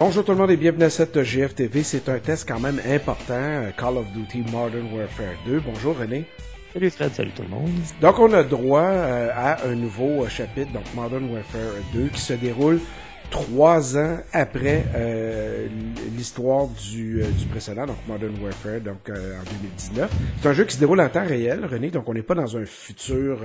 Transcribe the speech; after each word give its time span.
Bonjour 0.00 0.24
tout 0.24 0.30
le 0.30 0.38
monde 0.38 0.52
et 0.52 0.56
bienvenue 0.56 0.84
à 0.84 0.90
cette 0.90 1.20
GFTV. 1.20 1.82
C'est 1.82 2.08
un 2.08 2.20
test 2.20 2.46
quand 2.46 2.60
même 2.60 2.80
important, 2.86 3.34
euh, 3.34 3.72
Call 3.76 3.96
of 3.96 4.06
Duty 4.12 4.44
Modern 4.52 4.86
Warfare 4.94 5.34
2. 5.44 5.58
Bonjour 5.66 5.98
René. 5.98 6.24
Salut 6.72 6.90
Fred, 6.90 7.12
salut 7.12 7.32
tout 7.32 7.42
le 7.42 7.48
monde. 7.48 7.72
Donc 8.00 8.16
on 8.20 8.32
a 8.32 8.44
droit 8.44 8.80
euh, 8.80 9.30
à 9.34 9.66
un 9.66 9.74
nouveau 9.74 10.22
euh, 10.22 10.28
chapitre, 10.28 10.72
donc 10.72 10.84
Modern 10.94 11.28
Warfare 11.32 11.82
2, 11.92 12.10
qui 12.10 12.20
se 12.20 12.34
déroule 12.34 12.78
trois 13.28 13.98
ans 13.98 14.18
après 14.32 14.84
l'histoire 16.16 16.68
du, 16.68 17.20
du 17.36 17.46
précédent, 17.46 17.86
donc 17.86 17.98
Modern 18.06 18.36
Warfare, 18.40 18.80
donc 18.80 19.10
en 19.10 19.44
2019. 19.62 20.10
C'est 20.40 20.48
un 20.48 20.52
jeu 20.52 20.64
qui 20.64 20.76
se 20.76 20.80
déroule 20.80 21.00
en 21.00 21.08
temps 21.08 21.26
réel, 21.26 21.66
René, 21.66 21.90
donc 21.90 22.08
on 22.08 22.14
n'est 22.14 22.22
pas 22.22 22.36
dans 22.36 22.56
un 22.56 22.64
futur, 22.64 23.40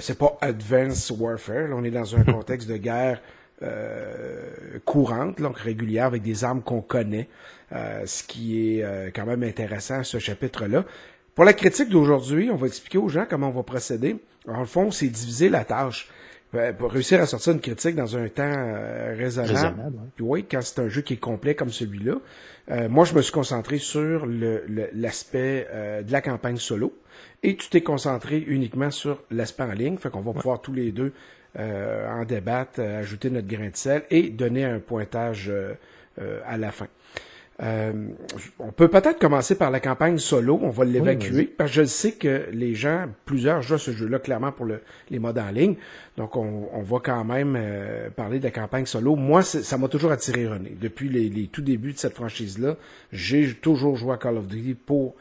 c'est 0.00 0.18
pas 0.18 0.36
Advanced 0.40 1.16
Warfare, 1.20 1.68
là, 1.68 1.74
on 1.76 1.84
est 1.84 1.90
dans 1.92 2.16
un 2.16 2.24
contexte 2.32 2.68
de 2.68 2.78
guerre 2.78 3.20
euh, 3.62 4.78
courante, 4.86 5.38
donc 5.38 5.58
régulière, 5.58 6.06
avec 6.06 6.22
des 6.22 6.44
armes 6.44 6.62
qu'on 6.62 6.80
connaît, 6.80 7.28
euh, 7.72 8.02
ce 8.06 8.22
qui 8.22 8.78
est 8.78 8.82
euh, 8.82 9.10
quand 9.14 9.26
même 9.26 9.42
intéressant 9.42 10.02
ce 10.02 10.18
chapitre-là. 10.18 10.84
Pour 11.34 11.44
la 11.44 11.52
critique 11.52 11.90
d'aujourd'hui, 11.90 12.50
on 12.50 12.56
va 12.56 12.66
expliquer 12.66 12.96
aux 12.96 13.08
gens 13.10 13.26
comment 13.28 13.48
on 13.48 13.52
va 13.52 13.62
procéder. 13.62 14.16
En 14.48 14.60
le 14.60 14.66
fond, 14.66 14.90
c'est 14.90 15.08
diviser 15.08 15.50
la 15.50 15.64
tâche. 15.64 16.08
Pour 16.78 16.90
réussir 16.90 17.20
à 17.20 17.26
sortir 17.26 17.52
une 17.52 17.60
critique 17.60 17.94
dans 17.94 18.16
un 18.16 18.28
temps 18.28 18.74
raisonnable, 19.16 19.92
oui, 20.18 20.44
quand 20.50 20.60
c'est 20.62 20.80
un 20.80 20.88
jeu 20.88 21.00
qui 21.00 21.12
est 21.12 21.16
complet 21.16 21.54
comme 21.54 21.70
celui-là, 21.70 22.16
moi 22.88 23.04
je 23.04 23.14
me 23.14 23.22
suis 23.22 23.32
concentré 23.32 23.78
sur 23.78 24.26
l'aspect 24.26 25.68
de 26.04 26.10
la 26.10 26.20
campagne 26.20 26.56
solo 26.56 26.92
et 27.44 27.54
tu 27.54 27.68
t'es 27.68 27.82
concentré 27.82 28.38
uniquement 28.38 28.90
sur 28.90 29.22
l'aspect 29.30 29.62
en 29.62 29.72
ligne, 29.72 29.96
fait 29.96 30.10
qu'on 30.10 30.22
va 30.22 30.32
pouvoir 30.32 30.60
tous 30.60 30.72
les 30.72 30.90
deux 30.90 31.12
euh, 31.12 31.39
en 31.58 32.24
débattre, 32.24 32.78
euh, 32.78 33.00
ajouter 33.00 33.30
notre 33.30 33.48
grain 33.48 33.70
de 33.70 33.76
sel 33.76 34.02
et 34.10 34.30
donner 34.30 34.64
un 34.64 34.78
pointage 34.78 35.50
euh, 35.50 35.74
à 36.46 36.56
la 36.56 36.70
fin. 36.70 36.86
on 38.58 38.72
peut 38.72 38.88
peut-être 38.88 39.18
commencer 39.18 39.56
par 39.56 39.70
la 39.70 39.80
campagne 39.80 40.18
solo, 40.18 40.58
on 40.62 40.70
va 40.70 40.84
l'évacuer, 40.84 41.44
parce 41.44 41.70
que 41.70 41.76
je 41.76 41.84
sais 41.84 42.12
que 42.12 42.46
les 42.52 42.74
gens, 42.74 43.06
plusieurs 43.24 43.62
jouent 43.62 43.74
à 43.74 43.78
ce 43.78 43.90
jeu-là 43.90 44.18
clairement 44.18 44.52
pour 44.52 44.66
les 44.66 45.18
modes 45.18 45.38
en 45.38 45.50
ligne, 45.50 45.76
donc 46.16 46.36
on, 46.36 46.82
va 46.82 46.98
quand 47.02 47.24
même 47.24 47.58
parler 48.16 48.38
de 48.38 48.44
la 48.44 48.50
campagne 48.50 48.86
solo. 48.86 49.14
Moi, 49.14 49.42
ça 49.42 49.76
m'a 49.76 49.88
toujours 49.88 50.10
attiré 50.10 50.46
René. 50.46 50.74
Depuis 50.80 51.10
les, 51.10 51.48
tout 51.48 51.62
débuts 51.62 51.92
de 51.92 51.98
cette 51.98 52.14
franchise-là, 52.14 52.76
j'ai 53.12 53.52
toujours 53.54 53.96
joué 53.96 54.14
à 54.14 54.16
Call 54.16 54.38
of 54.38 54.46
Duty 54.46 54.74
pour 54.74 55.16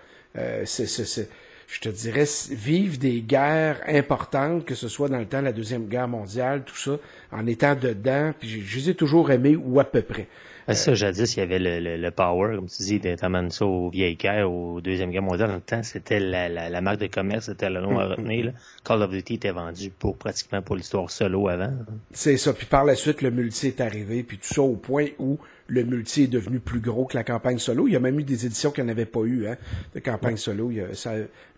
c'est 0.63 1.29
je 1.71 1.81
te 1.81 1.89
dirais, 1.89 2.25
vivre 2.49 2.97
des 2.97 3.21
guerres 3.21 3.81
importantes, 3.87 4.65
que 4.65 4.73
ce 4.73 4.87
soit 4.87 5.07
dans 5.07 5.19
le 5.19 5.25
temps 5.25 5.39
de 5.39 5.45
la 5.45 5.53
Deuxième 5.53 5.85
Guerre 5.85 6.07
mondiale, 6.07 6.63
tout 6.65 6.75
ça, 6.75 6.97
en 7.31 7.45
étant 7.45 7.75
dedans, 7.75 8.33
puis 8.37 8.49
je, 8.49 8.77
les 8.77 8.89
ai 8.89 8.95
toujours 8.95 9.29
aimés, 9.29 9.55
ou 9.55 9.79
à 9.79 9.83
peu 9.83 10.01
près. 10.01 10.27
Ben, 10.67 10.73
ça, 10.73 10.93
jadis, 10.95 11.35
il 11.35 11.39
y 11.39 11.43
avait 11.43 11.59
le, 11.59 11.97
le, 11.97 12.11
power, 12.11 12.55
comme 12.55 12.67
tu 12.67 12.83
dis, 12.83 12.99
d'être 12.99 13.25
ça 13.51 13.65
au 13.65 13.89
vieille 13.89 14.15
guerre, 14.15 14.51
au 14.51 14.81
Deuxième 14.81 15.11
Guerre 15.11 15.21
mondiale. 15.21 15.49
Dans 15.49 15.55
le 15.55 15.61
temps, 15.61 15.83
c'était 15.83 16.19
la, 16.19 16.49
la, 16.49 16.69
la, 16.69 16.81
marque 16.81 16.99
de 16.99 17.07
commerce, 17.07 17.45
c'était 17.45 17.69
le 17.69 17.81
nom 17.81 17.99
à 17.99 18.05
mm, 18.05 18.07
mm, 18.07 18.11
retenir. 18.11 18.45
Mm. 18.45 18.53
Call 18.83 19.01
of 19.03 19.11
Duty 19.11 19.33
était 19.35 19.51
vendu 19.51 19.91
pour 19.91 20.17
pratiquement 20.17 20.61
pour 20.61 20.75
l'histoire 20.75 21.09
solo 21.09 21.49
avant. 21.49 21.71
C'est 22.11 22.37
ça. 22.37 22.53
Puis 22.53 22.65
par 22.65 22.83
la 22.83 22.95
suite, 22.95 23.21
le 23.21 23.31
multi 23.31 23.67
est 23.67 23.81
arrivé, 23.81 24.23
puis 24.23 24.37
tout 24.37 24.53
ça 24.53 24.61
au 24.61 24.75
point 24.75 25.07
où 25.17 25.39
le 25.69 25.83
multi 25.83 26.23
est 26.23 26.27
devenu 26.27 26.59
plus 26.59 26.79
gros 26.79 27.05
que 27.05 27.15
la 27.15 27.23
campagne 27.23 27.59
solo. 27.59 27.87
Il 27.87 27.93
y 27.93 27.95
a 27.95 27.99
même 27.99 28.19
eu 28.19 28.23
des 28.23 28.45
éditions 28.45 28.71
qui 28.71 28.83
n'avaient 28.83 29.05
pas 29.05 29.21
eu, 29.21 29.47
hein, 29.47 29.55
de 29.93 29.99
campagne 29.99 30.37
solo. 30.37 30.71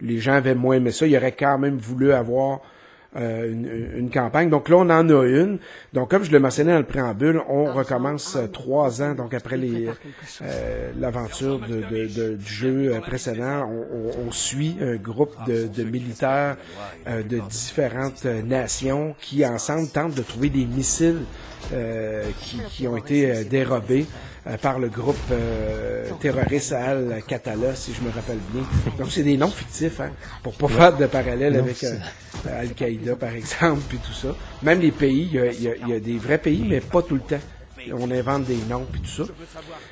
les 0.02 0.20
gens 0.20 0.34
avaient 0.34 0.56
moins 0.56 0.76
aimé 0.76 0.92
ça. 0.92 1.08
Ils 1.08 1.16
auraient 1.18 1.32
quand 1.32 1.58
même 1.58 1.78
voulu 1.78 2.12
avoir 2.12 2.62
euh, 3.18 3.98
une, 3.98 4.10
campagne. 4.10 4.50
Donc 4.50 4.70
là, 4.70 4.78
on 4.78 4.90
en 4.90 5.10
a 5.10 5.26
une. 5.26 5.60
Donc, 5.92 6.10
comme 6.10 6.24
je 6.24 6.32
le 6.32 6.40
mentionnais 6.40 6.72
dans 6.72 6.80
le 6.80 6.86
préambule, 6.86 7.42
on 7.50 7.66
recommence 7.66 8.38
euh, 8.38 8.48
trois 8.48 9.02
ans, 9.02 9.16
donc 9.16 9.34
après 9.34 9.58
les 9.58 9.90
euh, 10.42 10.92
l'aventure 10.98 11.60
de, 11.60 11.82
de, 12.08 12.36
du 12.36 12.54
jeu 12.54 12.98
précédent. 13.02 13.70
On, 13.70 14.28
on, 14.28 14.32
suit 14.32 14.78
un 14.82 14.96
groupe 14.96 15.36
de, 15.46 15.68
de 15.68 15.84
militaires 15.84 16.56
de 17.06 17.40
différentes 17.50 18.24
nations 18.24 19.14
qui, 19.20 19.46
ensemble, 19.46 19.90
tentent 19.90 20.16
de 20.16 20.22
trouver 20.22 20.50
des 20.50 20.66
missiles 20.66 21.20
qui, 22.42 22.60
qui, 22.70 22.88
ont 22.88 22.98
été 22.98 23.44
dérobés 23.46 24.06
euh, 24.48 24.58
par 24.58 24.80
le 24.80 24.90
groupe 24.90 25.16
euh, 25.32 26.10
terroriste 26.20 26.72
Al-Qatala, 26.72 27.76
si 27.76 27.94
je 27.94 28.02
me 28.02 28.10
rappelle 28.10 28.40
bien. 28.52 28.64
Donc, 28.98 29.12
c'est 29.12 29.22
des 29.22 29.38
noms 29.38 29.52
fictifs, 29.52 30.00
hein, 30.00 30.10
pour 30.42 30.54
pas 30.54 30.68
faire 30.68 30.98
de 30.98 31.06
parallèle 31.06 31.58
avec 31.58 31.84
euh, 31.84 31.96
Al-Qaïda, 32.50 33.16
par 33.18 33.34
exemple, 33.34 33.82
puis 33.88 34.00
tout 34.00 34.14
ça. 34.14 34.30
Même 34.64 34.80
les 34.80 34.90
pays, 34.90 35.30
il 35.32 35.90
y 35.90 35.94
a, 35.94 36.00
des 36.00 36.18
vrais 36.18 36.40
pays, 36.40 36.66
mais 36.68 36.80
pas 36.80 37.04
tout 37.04 37.14
le 37.14 37.22
temps 37.22 37.40
on 37.94 38.12
invente 38.12 38.46
des 38.46 38.60
noms 38.70 38.86
puis 38.92 39.02
tout 39.02 39.26
ça. 39.26 39.32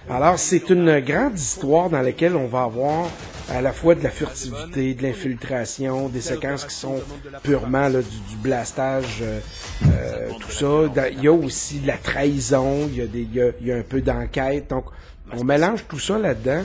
Alors 0.09 0.37
c'est 0.37 0.69
une 0.69 0.99
grande 0.99 1.37
histoire 1.37 1.89
dans 1.89 2.01
laquelle 2.01 2.35
on 2.35 2.47
va 2.47 2.63
avoir 2.63 3.07
à 3.49 3.61
la 3.61 3.71
fois 3.71 3.95
de 3.95 4.03
la 4.03 4.09
furtivité, 4.09 4.93
de 4.93 5.03
l'infiltration, 5.03 6.09
des 6.09 6.21
séquences 6.21 6.65
qui 6.65 6.75
sont 6.75 7.01
purement 7.43 7.89
du, 7.89 8.03
blastage, 8.41 9.19
euh, 9.21 9.39
euh, 9.85 10.29
tout 10.39 10.51
ça. 10.51 11.09
Il 11.11 11.23
y 11.23 11.27
a 11.27 11.33
aussi 11.33 11.79
de 11.79 11.87
la 11.87 11.97
trahison, 11.97 12.89
il 12.93 13.35
y 13.35 13.71
a, 13.71 13.75
un 13.75 13.83
peu 13.83 14.01
d'enquête. 14.01 14.69
Donc 14.69 14.85
on 15.31 15.43
mélange 15.43 15.85
tout 15.87 15.99
ça 15.99 16.17
là-dedans 16.17 16.63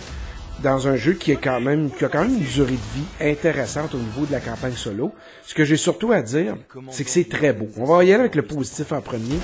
dans 0.63 0.89
un 0.89 0.97
jeu 0.97 1.15
qui 1.15 1.25
qui 1.25 1.33
a 1.33 1.37
quand 1.37 1.61
même 1.61 1.91
une 2.39 2.45
durée 2.45 2.73
de 2.73 2.99
vie 2.99 3.31
intéressante 3.33 3.95
au 3.95 3.99
niveau 3.99 4.27
de 4.27 4.33
la 4.33 4.41
campagne 4.41 4.75
solo. 4.75 5.13
Ce 5.45 5.55
que 5.55 5.65
j'ai 5.65 5.77
surtout 5.77 6.13
à 6.13 6.23
dire, 6.23 6.57
c'est 6.91 7.05
que 7.05 7.11
c'est 7.11 7.29
très 7.29 7.53
beau. 7.53 7.69
On 7.77 7.85
va 7.85 8.05
y 8.05 8.13
aller 8.13 8.21
avec 8.21 8.35
le 8.35 8.43
positif 8.43 8.93
en 8.93 9.01
premier. 9.01 9.39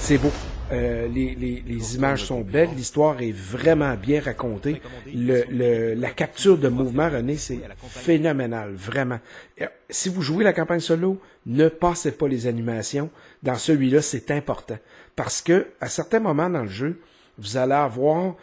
C'est 0.00 0.18
beau. 0.18 0.32
Euh, 0.72 1.06
les, 1.08 1.34
les, 1.36 1.62
les, 1.64 1.94
images 1.94 2.24
sont 2.24 2.40
belles, 2.40 2.70
l'histoire 2.76 3.20
est 3.22 3.32
vraiment 3.32 3.94
bien 3.94 4.20
racontée. 4.20 4.82
Le, 5.06 5.44
le, 5.48 5.94
la 5.94 6.10
capture 6.10 6.58
de 6.58 6.68
mouvement, 6.68 7.08
René, 7.08 7.36
c'est 7.36 7.60
phénoménal, 7.88 8.72
vraiment. 8.74 9.20
Euh, 9.60 9.66
si 9.88 10.08
vous 10.08 10.22
jouez 10.22 10.42
la 10.42 10.52
campagne 10.52 10.80
solo, 10.80 11.20
ne 11.46 11.68
passez 11.68 12.12
pas 12.12 12.26
les 12.26 12.48
animations. 12.48 13.10
Dans 13.44 13.54
celui-là, 13.54 14.02
c'est 14.02 14.32
important. 14.32 14.78
Parce 15.14 15.40
que 15.40 15.68
à 15.80 15.88
certains 15.88 16.20
moments 16.20 16.50
dans 16.50 16.62
le 16.62 16.68
jeu, 16.68 17.00
vous 17.38 17.56
allez 17.56 17.74
avoir 17.74 18.34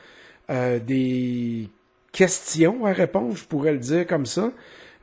euh, 0.49 0.79
des 0.79 1.69
questions 2.13 2.85
à 2.85 2.93
répondre, 2.93 3.35
je 3.35 3.43
pourrais 3.43 3.73
le 3.73 3.79
dire 3.79 4.07
comme 4.07 4.25
ça. 4.25 4.51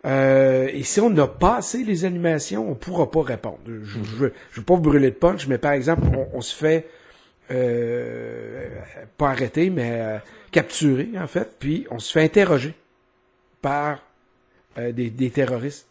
Euh, 0.06 0.69
et 0.72 0.82
si 0.82 1.00
on 1.00 1.10
n'a 1.10 1.26
pas 1.26 1.56
assez 1.56 1.84
les 1.84 2.06
animations, 2.06 2.70
on 2.70 2.75
pourra 2.75 3.10
pas 3.10 3.22
répondre. 3.22 3.58
Je, 3.66 3.98
ne 3.98 4.04
veux, 4.04 4.32
je 4.52 4.60
veux 4.60 4.64
pas 4.64 4.75
vous 4.75 4.81
brûler 4.81 5.10
de 5.10 5.16
punch, 5.16 5.47
mais 5.47 5.58
par 5.58 5.72
exemple, 5.72 6.02
on, 6.16 6.38
on 6.38 6.41
se 6.41 6.54
fait 6.54 6.88
pas 9.16 9.31
arrêté, 9.31 9.71
mais 9.71 10.00
euh, 10.00 10.19
capturé, 10.50 11.11
en 11.16 11.27
fait, 11.27 11.56
puis 11.59 11.87
on 11.91 11.99
se 11.99 12.12
fait 12.12 12.22
interroger 12.22 12.75
par 13.61 14.03
euh, 14.78 14.93
des, 14.93 15.11
des, 15.11 15.31
terroristes. 15.31 15.87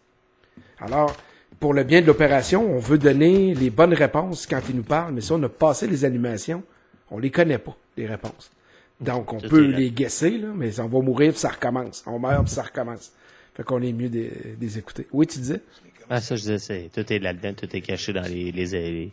Alors, 0.79 1.15
pour 1.59 1.73
le 1.73 1.83
bien 1.83 2.01
de 2.01 2.07
l'opération, 2.07 2.65
on 2.75 2.79
veut 2.79 2.97
donner 2.97 3.53
les 3.53 3.69
bonnes 3.69 3.93
réponses 3.93 4.47
quand 4.47 4.61
ils 4.69 4.75
nous 4.75 4.83
parlent, 4.83 5.13
mais 5.13 5.21
si 5.21 5.31
on 5.31 5.43
a 5.43 5.49
passé 5.49 5.87
les 5.87 6.05
animations, 6.05 6.63
on 7.11 7.19
les 7.19 7.31
connaît 7.31 7.57
pas, 7.57 7.75
les 7.97 8.07
réponses. 8.07 8.51
Donc, 9.01 9.31
on 9.31 9.39
peut 9.39 9.65
les 9.65 9.91
guesser, 9.91 10.31
là, 10.31 10.49
mais 10.55 10.79
on 10.79 10.87
va 10.87 10.99
mourir, 10.99 11.31
puis 11.31 11.39
ça 11.39 11.49
recommence. 11.49 12.03
On 12.05 12.19
meurt, 12.19 12.45
puis 12.45 12.53
ça 12.53 12.63
recommence. 12.63 13.13
Fait 13.55 13.63
qu'on 13.63 13.81
est 13.81 13.93
mieux 13.93 14.09
de, 14.09 14.27
les 14.59 14.77
écouter. 14.77 15.07
Oui, 15.11 15.27
tu 15.27 15.39
disais? 15.39 15.61
Ah, 16.09 16.19
ça, 16.19 16.35
je 16.35 16.51
disais, 16.51 16.89
tout 16.93 17.13
est 17.13 17.19
là-dedans, 17.19 17.53
tout 17.53 17.73
est 17.75 17.81
caché 17.81 18.11
dans 18.13 18.23
les, 18.23 18.51
les, 18.51 19.11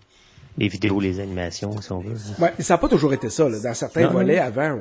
les, 0.59 0.69
vidéos, 0.69 1.01
les 1.01 1.21
animations, 1.21 1.81
si 1.81 1.93
on 1.93 2.01
veut. 2.01 2.17
Ouais, 2.39 2.53
ça 2.61 2.75
n'a 2.75 2.79
pas 2.79 2.89
toujours 2.89 3.13
été 3.13 3.31
ça. 3.31 3.49
Là. 3.49 3.59
Dans 3.59 3.75
certains 3.75 4.09
volets, 4.09 4.39
avant, 4.39 4.79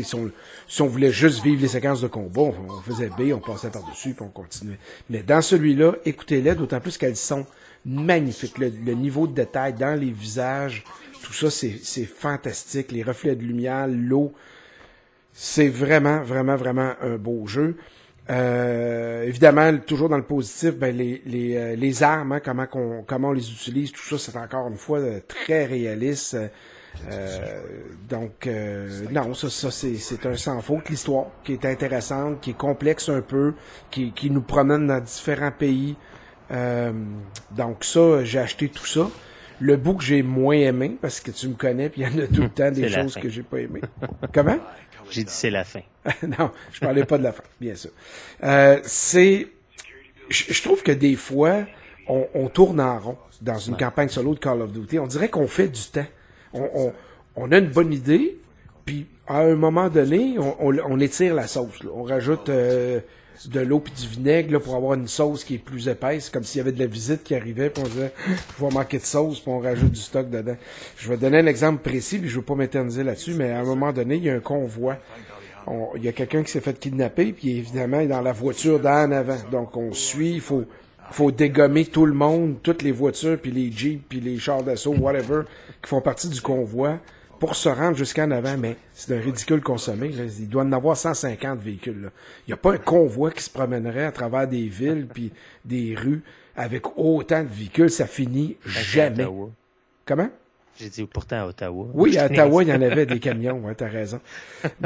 si, 0.00 0.80
on, 0.80 0.86
voulait 0.86 1.10
juste 1.10 1.42
vivre 1.42 1.60
les 1.60 1.68
séquences 1.68 2.00
de 2.00 2.08
combat, 2.08 2.42
on, 2.42 2.80
faisait 2.80 3.08
B, 3.08 3.32
on 3.34 3.38
passait 3.38 3.70
par-dessus, 3.70 4.14
puis 4.14 4.24
on 4.24 4.28
continuait. 4.28 4.78
Mais 5.10 5.22
dans 5.22 5.42
celui-là, 5.42 5.94
écoutez-les, 6.04 6.54
d'autant 6.54 6.80
plus 6.80 6.96
qu'elles 6.96 7.16
sont 7.16 7.46
magnifiques. 7.84 8.58
Le, 8.58 8.68
niveau 8.94 9.26
de 9.26 9.34
détail 9.34 9.74
dans 9.74 9.98
les 9.98 10.10
visages, 10.10 10.84
tout 11.22 11.32
ça, 11.32 11.50
c'est 11.50 12.04
fantastique. 12.04 12.92
Les 12.92 13.02
reflets 13.02 13.36
de 13.36 13.42
lumière, 13.42 13.88
l'eau, 13.88 14.32
c'est 15.32 15.68
vraiment, 15.68 16.22
vraiment, 16.22 16.56
vraiment 16.56 16.92
un 17.00 17.16
beau 17.16 17.46
jeu. 17.46 17.76
Euh, 18.30 19.24
évidemment, 19.24 19.76
toujours 19.78 20.08
dans 20.08 20.16
le 20.16 20.22
positif, 20.22 20.76
ben 20.76 20.96
les, 20.96 21.22
les, 21.26 21.56
euh, 21.56 21.76
les 21.76 22.02
armes, 22.02 22.32
hein, 22.32 22.40
comment, 22.40 22.66
qu'on, 22.66 23.04
comment 23.06 23.28
on 23.28 23.32
les 23.32 23.50
utilise, 23.50 23.90
tout 23.90 24.02
ça, 24.02 24.18
c'est 24.18 24.38
encore 24.38 24.68
une 24.68 24.76
fois 24.76 24.98
euh, 24.98 25.20
très 25.26 25.66
réaliste. 25.66 26.36
donc, 28.08 28.48
non, 29.10 29.34
ça, 29.34 29.50
ça 29.50 29.70
c'est, 29.70 29.96
c'est 29.96 30.24
un 30.26 30.36
sans 30.36 30.60
faute. 30.60 30.88
L'histoire 30.88 31.26
qui 31.42 31.54
est 31.54 31.64
intéressante, 31.64 32.40
qui 32.40 32.50
est 32.50 32.56
complexe 32.56 33.08
un 33.08 33.22
peu, 33.22 33.54
qui, 33.90 34.12
qui 34.12 34.30
nous 34.30 34.42
promène 34.42 34.86
dans 34.86 35.00
différents 35.00 35.52
pays. 35.52 35.96
donc 37.50 37.84
ça, 37.84 38.24
j'ai 38.24 38.38
acheté 38.38 38.68
tout 38.68 38.86
ça. 38.86 39.08
Le 39.60 39.76
bout 39.76 39.94
que 39.94 40.04
j'ai 40.04 40.22
moins 40.22 40.56
aimé, 40.56 40.96
parce 41.00 41.20
que 41.20 41.30
tu 41.30 41.48
me 41.48 41.54
connais, 41.54 41.88
puis 41.88 42.02
il 42.02 42.04
y 42.04 42.14
en 42.14 42.24
a 42.24 42.26
tout 42.26 42.42
le 42.42 42.48
temps 42.54 42.70
des 42.70 42.88
choses 42.88 43.14
que 43.14 43.28
j'ai 43.28 43.42
pas 43.42 43.58
aimées. 43.58 43.82
Comment? 44.32 44.58
J'ai 45.10 45.24
dit 45.24 45.32
c'est 45.32 45.50
la 45.50 45.64
fin. 45.64 45.82
non, 46.38 46.50
je 46.72 46.80
parlais 46.80 47.04
pas 47.04 47.18
de 47.18 47.24
la 47.24 47.32
fin, 47.32 47.42
bien 47.60 47.74
sûr. 47.74 47.90
Euh, 48.42 48.80
c'est, 48.84 49.48
je, 50.30 50.62
trouve 50.62 50.82
que 50.82 50.92
des 50.92 51.16
fois, 51.16 51.66
on, 52.08 52.26
on 52.34 52.48
tourne 52.48 52.80
en 52.80 52.98
rond 52.98 53.18
dans 53.40 53.58
une 53.58 53.76
campagne 53.76 54.08
solo 54.08 54.34
de 54.34 54.38
Call 54.38 54.62
of 54.62 54.72
Duty. 54.72 54.98
On 54.98 55.06
dirait 55.06 55.28
qu'on 55.28 55.48
fait 55.48 55.68
du 55.68 55.82
temps. 55.82 56.06
On, 56.54 56.68
on, 56.74 56.92
on 57.36 57.52
a 57.52 57.58
une 57.58 57.68
bonne 57.68 57.92
idée, 57.92 58.38
puis 58.84 59.06
à 59.26 59.40
un 59.40 59.54
moment 59.54 59.88
donné, 59.88 60.36
on, 60.38 61.00
étire 61.00 61.34
la 61.34 61.46
sauce. 61.46 61.80
On 61.94 62.02
rajoute 62.02 62.48
euh, 62.48 63.00
de 63.46 63.60
l'eau 63.60 63.80
puis 63.80 63.92
du 63.92 64.06
vinaigre 64.06 64.60
pour 64.60 64.74
avoir 64.74 64.94
une 64.94 65.08
sauce 65.08 65.44
qui 65.44 65.54
est 65.54 65.58
plus 65.58 65.88
épaisse, 65.88 66.28
comme 66.30 66.44
s'il 66.44 66.58
y 66.58 66.60
avait 66.60 66.72
de 66.72 66.78
la 66.78 66.86
visite 66.86 67.22
qui 67.22 67.34
arrivait, 67.34 67.70
puis 67.70 67.82
on 67.84 67.88
disait 67.88 68.12
je 68.26 68.64
vais 68.64 68.70
manquer 68.72 68.98
de 68.98 69.04
sauce, 69.04 69.40
puis 69.40 69.50
on 69.50 69.60
rajoute 69.60 69.92
du 69.92 70.00
stock 70.00 70.28
dedans. 70.28 70.56
Je 70.96 71.08
vais 71.08 71.16
donner 71.16 71.38
un 71.38 71.46
exemple 71.46 71.82
précis, 71.82 72.18
puis 72.18 72.28
je 72.28 72.36
veux 72.36 72.44
pas 72.44 72.54
m'éterniser 72.54 73.04
là-dessus, 73.04 73.34
mais 73.34 73.50
à 73.50 73.60
un 73.60 73.64
moment 73.64 73.92
donné, 73.92 74.16
il 74.16 74.24
y 74.24 74.30
a 74.30 74.34
un 74.34 74.40
convoi. 74.40 74.96
Il 75.96 76.02
y 76.02 76.08
a 76.08 76.12
quelqu'un 76.12 76.42
qui 76.42 76.50
s'est 76.50 76.60
fait 76.60 76.76
kidnapper, 76.78 77.32
puis 77.32 77.58
évidemment, 77.58 78.00
il 78.00 78.04
est 78.04 78.08
dans 78.08 78.20
la 78.20 78.32
voiture 78.32 78.80
d'en 78.80 79.10
avant. 79.12 79.38
Donc 79.52 79.76
on 79.76 79.92
suit, 79.92 80.34
il 80.34 80.40
faut 80.40 81.30
dégommer 81.30 81.84
tout 81.84 82.06
le 82.06 82.14
monde, 82.14 82.56
toutes 82.62 82.82
les 82.82 82.92
voitures, 82.92 83.38
puis 83.40 83.52
les 83.52 83.70
jeeps, 83.70 84.02
puis 84.08 84.20
les 84.20 84.38
chars 84.38 84.64
d'assaut, 84.64 84.94
whatever, 84.94 85.42
qui 85.80 85.88
font 85.88 86.00
partie 86.00 86.28
du 86.28 86.40
convoi 86.40 86.98
pour 87.42 87.56
se 87.56 87.68
rendre 87.68 87.96
jusqu'en 87.96 88.30
avant, 88.30 88.56
mais 88.56 88.76
c'est 88.92 89.16
un 89.16 89.20
ridicule 89.20 89.62
consommé. 89.62 90.12
Il 90.38 90.48
doit 90.48 90.62
en 90.62 90.70
avoir 90.70 90.96
150 90.96 91.58
véhicules. 91.58 92.12
Il 92.46 92.50
n'y 92.50 92.54
a 92.54 92.56
pas 92.56 92.74
un 92.74 92.78
convoi 92.78 93.32
qui 93.32 93.42
se 93.42 93.50
promènerait 93.50 94.04
à 94.04 94.12
travers 94.12 94.46
des 94.46 94.68
villes 94.68 95.08
puis 95.12 95.32
des 95.64 95.96
rues 95.98 96.22
avec 96.54 96.96
autant 96.96 97.42
de 97.42 97.48
véhicules. 97.48 97.90
Ça 97.90 98.06
finit 98.06 98.56
jamais. 98.64 99.26
Comment? 100.06 100.28
J'ai 100.78 100.88
dit 100.88 101.04
pourtant 101.04 101.40
à 101.40 101.46
Ottawa. 101.46 101.88
Oui, 101.94 102.16
à 102.16 102.26
Ottawa, 102.30 102.62
il 102.62 102.68
y 102.68 102.72
en 102.72 102.80
avait 102.80 103.06
des 103.06 103.18
camions, 103.18 103.58
ouais, 103.58 103.74
t'as 103.74 103.88
raison. 103.88 104.20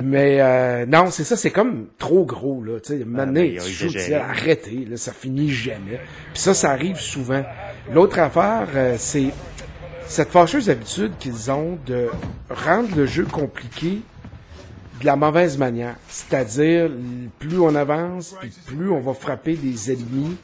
Mais 0.03 0.41
euh, 0.41 0.87
non, 0.87 1.11
c'est 1.11 1.25
ça, 1.25 1.37
c'est 1.37 1.51
comme 1.51 1.89
trop 1.99 2.25
gros, 2.25 2.65
là. 2.65 2.81
Tu 2.81 2.95
sais, 2.95 3.01
ah, 3.03 3.07
maintenant, 3.07 3.43
tu 3.43 4.15
arrêtez, 4.15 4.87
là, 4.89 4.97
ça 4.97 5.13
finit 5.13 5.51
jamais. 5.51 6.01
Puis 6.33 6.41
ça, 6.43 6.55
ça 6.55 6.71
arrive 6.71 6.97
souvent. 6.97 7.45
L'autre 7.93 8.19
affaire, 8.19 8.67
euh, 8.75 8.95
c'est 8.97 9.29
cette 10.07 10.31
fâcheuse 10.31 10.71
habitude 10.71 11.13
qu'ils 11.19 11.51
ont 11.51 11.79
de 11.87 12.09
rendre 12.51 12.89
le 12.97 13.07
jeu 13.07 13.25
compliqué 13.25 14.01
de 15.01 15.07
la 15.07 15.17
mauvaise 15.17 15.59
manière. 15.59 15.97
C'est-à-dire, 16.09 16.91
plus 17.39 17.59
on 17.59 17.75
avance, 17.75 18.35
plus 18.67 18.91
on 18.91 19.01
va 19.01 19.15
frapper 19.15 19.57
des 19.57 19.93
ennemis 19.93 20.37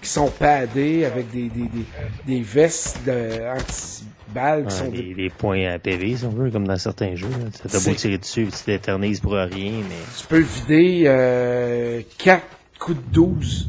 qui 0.00 0.08
sont 0.08 0.28
padés 0.28 1.04
avec 1.04 1.30
des, 1.30 1.48
des, 1.48 1.62
des, 1.68 1.86
des 2.26 2.40
vestes 2.40 2.98
de 3.06 3.50
anti 3.50 4.04
balles 4.32 4.66
qui 4.66 4.74
sont 4.74 4.88
des, 4.88 5.14
des, 5.14 5.30
points 5.30 5.64
à 5.66 5.78
PV, 5.78 6.16
si 6.16 6.24
on 6.24 6.30
veut, 6.30 6.50
comme 6.50 6.66
dans 6.66 6.76
certains 6.76 7.14
jeux. 7.14 7.28
Tu 7.68 7.76
as 7.76 7.80
beau 7.80 7.94
tirer 7.94 8.18
dessus, 8.18 8.46
tu 8.46 8.64
t'éternises 8.64 9.20
pour 9.20 9.32
rien, 9.32 9.72
mais... 9.88 9.96
Tu 10.18 10.26
peux 10.26 10.40
vider 10.40 11.04
euh, 11.06 12.02
4 12.18 12.42
coups 12.78 12.98
de 12.98 13.12
12 13.12 13.68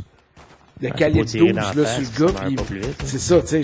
de 0.81 0.89
calibre 0.89 1.25
12 1.25 1.53
là, 1.53 1.85
sur 1.85 2.27
le 2.27 2.81
gars. 2.81 2.87
C'est 3.03 3.19
ça, 3.19 3.41
tu 3.41 3.47
sais, 3.47 3.63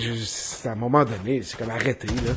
à 0.66 0.72
un 0.72 0.76
moment 0.76 1.04
donné, 1.06 1.42
c'est 1.44 1.58
comme 1.58 1.70
arrêter, 1.70 2.08
là. 2.08 2.34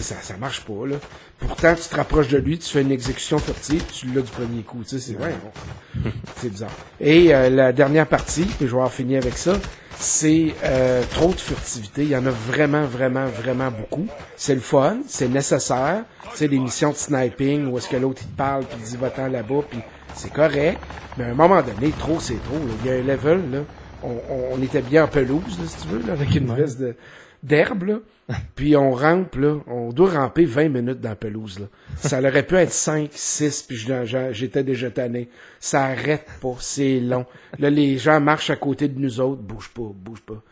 ça, 0.00 0.16
ça 0.22 0.36
marche 0.36 0.64
pas, 0.64 0.86
là. 0.86 0.96
Pourtant, 1.38 1.74
tu 1.74 1.88
te 1.88 1.94
rapproches 1.94 2.28
de 2.28 2.38
lui, 2.38 2.58
tu 2.58 2.68
fais 2.68 2.82
une 2.82 2.90
exécution 2.90 3.38
furtive, 3.38 3.84
tu 3.92 4.06
l'as 4.08 4.22
du 4.22 4.30
premier 4.30 4.62
coup, 4.62 4.82
tu 4.82 4.98
sais, 4.98 4.98
c'est 4.98 5.14
vrai. 5.14 5.34
c'est 6.36 6.50
bizarre. 6.50 6.70
Et 7.00 7.34
euh, 7.34 7.48
la 7.48 7.72
dernière 7.72 8.06
partie, 8.06 8.48
et 8.60 8.66
je 8.66 8.74
vais 8.74 8.82
en 8.82 8.88
finir 8.88 9.22
avec 9.22 9.36
ça, 9.36 9.54
c'est 9.98 10.54
euh, 10.64 11.02
trop 11.10 11.32
de 11.32 11.40
furtivité. 11.40 12.02
Il 12.02 12.10
y 12.10 12.16
en 12.16 12.26
a 12.26 12.30
vraiment, 12.30 12.84
vraiment, 12.84 13.26
vraiment 13.26 13.70
beaucoup. 13.70 14.06
C'est 14.36 14.54
le 14.54 14.60
fun, 14.60 14.98
c'est 15.06 15.28
nécessaire. 15.28 16.04
Tu 16.32 16.38
sais, 16.38 16.48
des 16.48 16.58
missions 16.58 16.90
de 16.90 16.96
sniping 16.96 17.66
où 17.66 17.78
est-ce 17.78 17.88
que 17.88 17.96
l'autre 17.96 18.20
il 18.24 18.30
te 18.30 18.36
parle 18.36 18.64
puis 18.64 18.78
il 18.80 18.84
dit 18.84 18.96
va-t'en 18.96 19.28
là-bas 19.28 19.62
puis 19.68 19.80
c'est 20.14 20.32
correct. 20.32 20.78
Mais 21.16 21.24
à 21.24 21.28
un 21.28 21.34
moment 21.34 21.62
donné, 21.62 21.92
trop 21.98 22.20
c'est 22.20 22.40
trop. 22.44 22.60
Il 22.84 22.90
y 22.90 22.92
a 22.92 22.98
un 22.98 23.02
level 23.02 23.50
là 23.50 23.60
on, 24.02 24.62
était 24.62 24.82
bien 24.82 25.04
en 25.04 25.08
pelouse, 25.08 25.58
si 25.66 25.76
tu 25.82 25.88
veux, 25.88 26.06
là, 26.06 26.12
avec 26.12 26.34
une 26.34 26.54
veste 26.54 26.80
de, 26.80 26.94
d'herbe, 27.42 28.02
puis 28.54 28.76
on 28.76 28.90
rampe, 28.92 29.36
là, 29.36 29.56
on 29.66 29.90
doit 29.90 30.10
ramper 30.10 30.44
20 30.44 30.68
minutes 30.68 31.00
dans 31.00 31.10
la 31.10 31.16
pelouse, 31.16 31.58
là. 31.58 31.66
Ça 31.96 32.20
aurait 32.20 32.42
pu 32.42 32.56
être 32.56 32.72
5, 32.72 33.10
6, 33.12 33.62
puis 33.62 33.76
j'étais 34.32 34.62
déjà 34.62 34.90
tanné. 34.90 35.28
Ça 35.60 35.84
arrête 35.84 36.26
pas, 36.40 36.56
c'est 36.60 37.00
long. 37.00 37.26
Là, 37.58 37.70
les 37.70 37.98
gens 37.98 38.20
marchent 38.20 38.50
à 38.50 38.56
côté 38.56 38.88
de 38.88 38.98
nous 38.98 39.20
autres, 39.20 39.42
bouge 39.42 39.70
pas, 39.70 39.90
bouge 39.94 40.20
pas. 40.20 40.42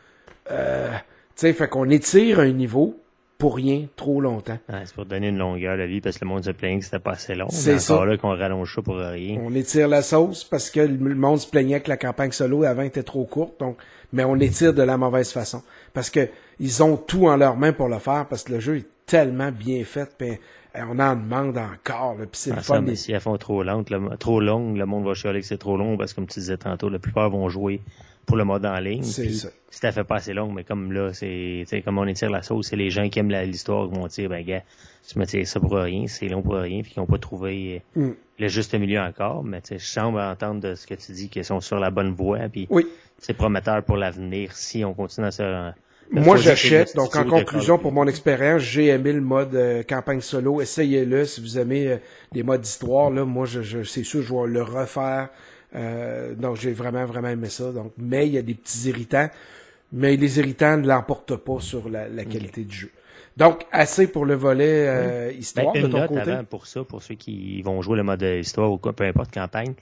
Euh, 0.50 0.90
tu 0.90 1.02
sais, 1.36 1.52
fait 1.52 1.68
qu'on 1.68 1.90
étire 1.90 2.40
un 2.40 2.50
niveau, 2.52 2.98
pour 3.38 3.56
rien 3.56 3.86
trop 3.96 4.20
longtemps. 4.20 4.58
c'est 4.68 4.94
pour 4.94 5.04
donner 5.04 5.28
une 5.28 5.38
longueur 5.38 5.74
à 5.74 5.76
la 5.76 5.86
vie 5.86 6.00
parce 6.00 6.16
que 6.18 6.24
le 6.24 6.30
monde 6.30 6.44
se 6.44 6.50
plaint 6.50 6.78
que 6.78 6.84
c'était 6.84 6.98
pas 6.98 7.12
assez 7.12 7.34
long. 7.34 7.48
C'est 7.50 7.78
ça. 7.78 8.04
là 8.04 8.16
qu'on 8.16 8.36
rallonge 8.36 8.74
ça 8.74 8.82
pour 8.82 8.96
rien. 8.96 9.38
On 9.42 9.54
étire 9.54 9.88
la 9.88 10.02
sauce 10.02 10.44
parce 10.44 10.70
que 10.70 10.80
le 10.80 11.14
monde 11.14 11.38
se 11.38 11.48
plaignait 11.48 11.80
que 11.80 11.88
la 11.88 11.96
campagne 11.96 12.32
solo 12.32 12.64
avant 12.64 12.82
était 12.82 13.02
trop 13.02 13.24
courte, 13.24 13.60
donc 13.60 13.76
mais 14.12 14.24
on 14.24 14.36
étire 14.36 14.72
de 14.72 14.82
la 14.82 14.96
mauvaise 14.96 15.32
façon 15.32 15.62
parce 15.92 16.10
que 16.10 16.28
ils 16.58 16.82
ont 16.82 16.96
tout 16.96 17.26
en 17.26 17.36
leurs 17.36 17.56
mains 17.56 17.72
pour 17.72 17.88
le 17.88 17.98
faire 17.98 18.26
parce 18.28 18.44
que 18.44 18.52
le 18.52 18.60
jeu 18.60 18.78
est 18.78 18.86
tellement 19.04 19.52
bien 19.52 19.84
fait, 19.84 20.10
puis 20.16 20.38
eh, 20.74 20.82
on 20.82 20.98
en 20.98 21.14
demande 21.14 21.58
encore, 21.58 22.16
puis 22.16 22.28
c'est 22.32 22.50
le 22.50 22.62
ah, 22.68 22.80
mais 22.80 22.96
si 22.96 23.12
elles 23.12 23.20
font 23.20 23.36
trop 23.36 23.62
lente, 23.62 23.92
trop 24.18 24.40
longue, 24.40 24.76
le 24.76 24.86
monde 24.86 25.04
va 25.04 25.14
chialer 25.14 25.40
que 25.40 25.46
c'est 25.46 25.58
trop 25.58 25.76
long 25.76 25.96
parce 25.96 26.12
que 26.12 26.16
comme 26.16 26.26
tu 26.26 26.40
disais 26.40 26.56
tantôt, 26.56 26.88
la 26.88 26.98
plupart 26.98 27.30
vont 27.30 27.48
jouer 27.48 27.80
pour 28.26 28.36
le 28.36 28.44
mode 28.44 28.66
en 28.66 28.78
ligne. 28.78 29.04
C'est 29.04 29.30
ça. 29.30 29.48
Si 29.70 29.80
fait 29.80 30.04
pas 30.04 30.16
assez 30.16 30.34
long, 30.34 30.50
mais 30.52 30.64
comme 30.64 30.92
là, 30.92 31.12
c'est 31.12 31.64
comme 31.84 31.98
on 31.98 32.06
étire 32.06 32.30
la 32.30 32.42
sauce, 32.42 32.68
c'est 32.68 32.76
les 32.76 32.90
gens 32.90 33.08
qui 33.08 33.18
aiment 33.18 33.30
l'histoire 33.30 33.88
qui 33.88 33.94
vont 33.94 34.06
dire 34.06 34.28
ben 34.28 34.44
gars, 34.44 34.62
tu 35.06 35.18
me 35.18 35.24
ça 35.44 35.60
pour 35.60 35.72
rien, 35.72 36.06
c'est 36.08 36.28
long 36.28 36.42
pour 36.42 36.54
rien, 36.54 36.82
puis 36.82 36.92
qui 36.92 36.98
n'ont 36.98 37.06
pas 37.06 37.18
trouvé 37.18 37.82
mm. 37.94 38.10
le 38.38 38.48
juste 38.48 38.74
milieu 38.74 39.00
encore. 39.00 39.44
Mais 39.44 39.62
je 39.70 39.78
semble 39.78 40.18
entendre 40.18 40.60
de 40.60 40.74
ce 40.74 40.86
que 40.86 40.94
tu 40.94 41.12
dis 41.12 41.28
qu'ils 41.28 41.44
sont 41.44 41.60
sur 41.60 41.78
la 41.78 41.90
bonne 41.90 42.14
voie, 42.14 42.48
puis 42.50 42.68
c'est 43.18 43.34
prometteur 43.34 43.82
pour 43.84 43.96
l'avenir 43.96 44.52
si 44.52 44.84
on 44.84 44.94
continue 44.94 45.26
à 45.26 45.30
se 45.30 45.72
moi, 46.10 46.36
j'achète. 46.36 46.94
Donc, 46.94 47.16
en 47.16 47.24
conclusion, 47.24 47.78
pour 47.78 47.92
mon 47.92 48.06
expérience, 48.06 48.62
j'ai 48.62 48.86
aimé 48.86 49.12
le 49.12 49.20
mode 49.20 49.54
euh, 49.54 49.82
campagne 49.82 50.20
solo. 50.20 50.60
Essayez-le 50.60 51.24
si 51.24 51.40
vous 51.40 51.58
aimez 51.58 51.88
euh, 51.88 51.96
des 52.32 52.42
modes 52.42 52.60
d'histoire. 52.60 53.10
Là, 53.10 53.24
moi, 53.24 53.46
je, 53.46 53.62
je 53.62 53.82
c'est 53.82 54.04
sûr, 54.04 54.22
je 54.22 54.32
vais 54.32 54.46
le 54.46 54.62
refaire. 54.62 55.28
Euh, 55.74 56.34
donc, 56.34 56.56
j'ai 56.56 56.72
vraiment, 56.72 57.04
vraiment 57.04 57.28
aimé 57.28 57.48
ça. 57.48 57.72
Donc, 57.72 57.92
mais 57.98 58.26
il 58.26 58.34
y 58.34 58.38
a 58.38 58.42
des 58.42 58.54
petits 58.54 58.88
irritants. 58.88 59.28
Mais 59.92 60.16
les 60.16 60.38
irritants 60.38 60.76
ne 60.76 60.86
l'emportent 60.86 61.36
pas 61.36 61.60
sur 61.60 61.88
la, 61.88 62.24
qualité 62.24 62.64
du 62.64 62.76
jeu. 62.76 62.90
Donc, 63.36 63.64
assez 63.70 64.06
pour 64.06 64.24
le 64.24 64.34
volet 64.34 64.86
euh, 64.88 65.32
histoire 65.32 65.72
ben, 65.72 65.82
de 65.82 65.88
ton 65.88 66.06
côté. 66.06 66.30
Avant 66.32 66.44
pour 66.44 66.66
ça, 66.66 66.82
pour 66.84 67.02
ceux 67.02 67.14
qui 67.14 67.62
vont 67.62 67.82
jouer 67.82 67.96
le 67.96 68.02
mode 68.02 68.22
histoire 68.22 68.72
ou 68.72 68.78
peu 68.78 69.04
importe 69.04 69.32
campagne, 69.32 69.74